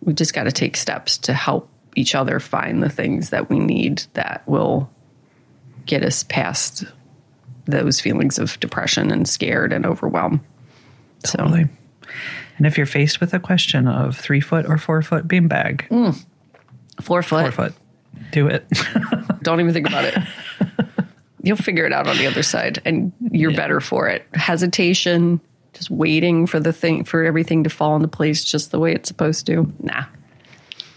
[0.00, 3.58] We just got to take steps to help each other find the things that we
[3.58, 4.90] need that will
[5.84, 6.84] get us past
[7.66, 10.44] those feelings of depression and scared and overwhelm.
[11.24, 11.66] So, Totally.
[12.56, 16.24] And if you're faced with a question of three foot or four foot beanbag, mm.
[17.00, 17.74] four foot, four foot,
[18.32, 18.66] do it.
[19.42, 20.18] don't even think about it.
[21.46, 24.26] You'll figure it out on the other side and you're better for it.
[24.34, 25.40] Hesitation,
[25.74, 29.06] just waiting for the thing for everything to fall into place just the way it's
[29.06, 29.72] supposed to.
[29.78, 30.06] Nah.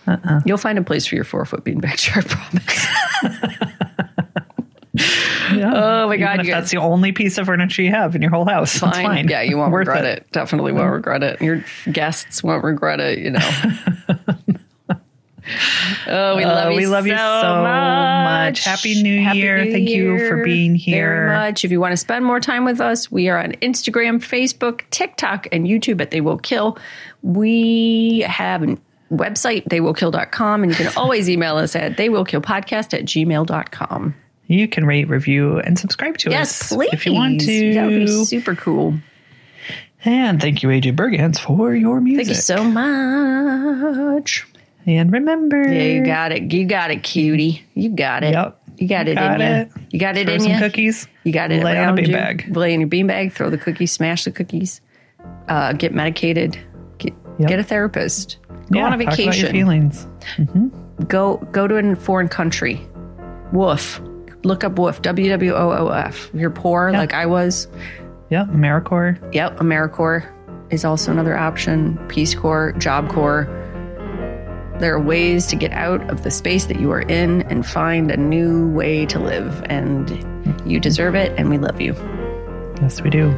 [0.07, 0.39] Uh-uh.
[0.45, 2.87] You'll find a place for your four foot beanbag chair, I promise.
[5.55, 5.71] yeah.
[5.75, 8.31] Oh my god, Even if that's the only piece of furniture you have in your
[8.31, 9.27] whole house, that's fine.
[9.27, 10.25] Yeah, you won't regret it.
[10.31, 11.41] Definitely won't regret it.
[11.43, 13.51] Your guests won't regret it, you know.
[16.07, 16.75] Oh, we love Uh, you.
[16.77, 18.63] we love you so much.
[18.63, 19.65] Happy New Year.
[19.65, 21.25] Thank you for being here.
[21.27, 21.63] Very much.
[21.65, 25.47] If you want to spend more time with us, we are on Instagram, Facebook, TikTok,
[25.51, 26.77] and YouTube at They Will Kill.
[27.21, 28.77] We have a
[29.11, 34.15] website, theywillkill.com, and you can always email us at theywillkillpodcast at gmail.com.
[34.47, 36.89] You can rate, review, and subscribe to Yes, us please.
[36.93, 37.73] if you want to.
[37.75, 38.95] That would be super cool.
[40.05, 42.25] And thank you, AJ Bergans, for your music.
[42.27, 44.47] Thank you so much.
[44.97, 46.51] And remember, Yeah, you got it.
[46.51, 47.63] You got it, cutie.
[47.75, 48.33] You got it.
[48.33, 48.55] Yep.
[48.77, 49.67] You got it Got in it.
[49.75, 49.81] you.
[49.91, 50.57] You got it throw in some you.
[50.59, 51.07] cookies.
[51.25, 52.55] You got it Lay on a beanbag.
[52.55, 53.33] Lay in your beanbag.
[53.33, 53.91] Throw the cookies.
[53.91, 54.81] Smash the cookies.
[55.47, 56.57] Uh, get medicated.
[56.97, 57.49] Get, Yep.
[57.49, 58.37] get a therapist.
[58.71, 59.51] Go yeah, on a Talk about your vacation.
[59.51, 60.07] feelings.
[61.07, 62.81] Go go to a foreign country.
[63.51, 64.01] Woof.
[64.43, 65.01] Look up woof.
[65.01, 66.29] W W O O F.
[66.33, 67.67] You're poor like I was.
[68.29, 69.33] Yep, AmeriCorps.
[69.33, 69.57] Yep.
[69.57, 70.25] AmeriCorps
[70.71, 71.97] is also another option.
[72.07, 73.47] Peace Corps, Job Corps.
[74.79, 78.09] There are ways to get out of the space that you are in and find
[78.11, 79.61] a new way to live.
[79.65, 80.09] And
[80.65, 81.93] you deserve it, and we love you.
[82.81, 83.29] Yes, we do.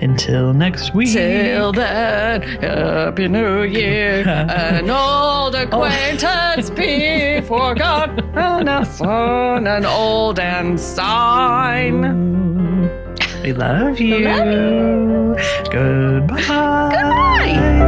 [0.00, 1.12] Until next week.
[1.12, 5.62] Till then, Happy New Year, an old oh.
[5.62, 12.02] acquaintance be forgot, and a son, an old and sign.
[13.42, 14.24] We love you.
[15.70, 16.90] Goodbye.
[16.92, 17.87] Goodbye.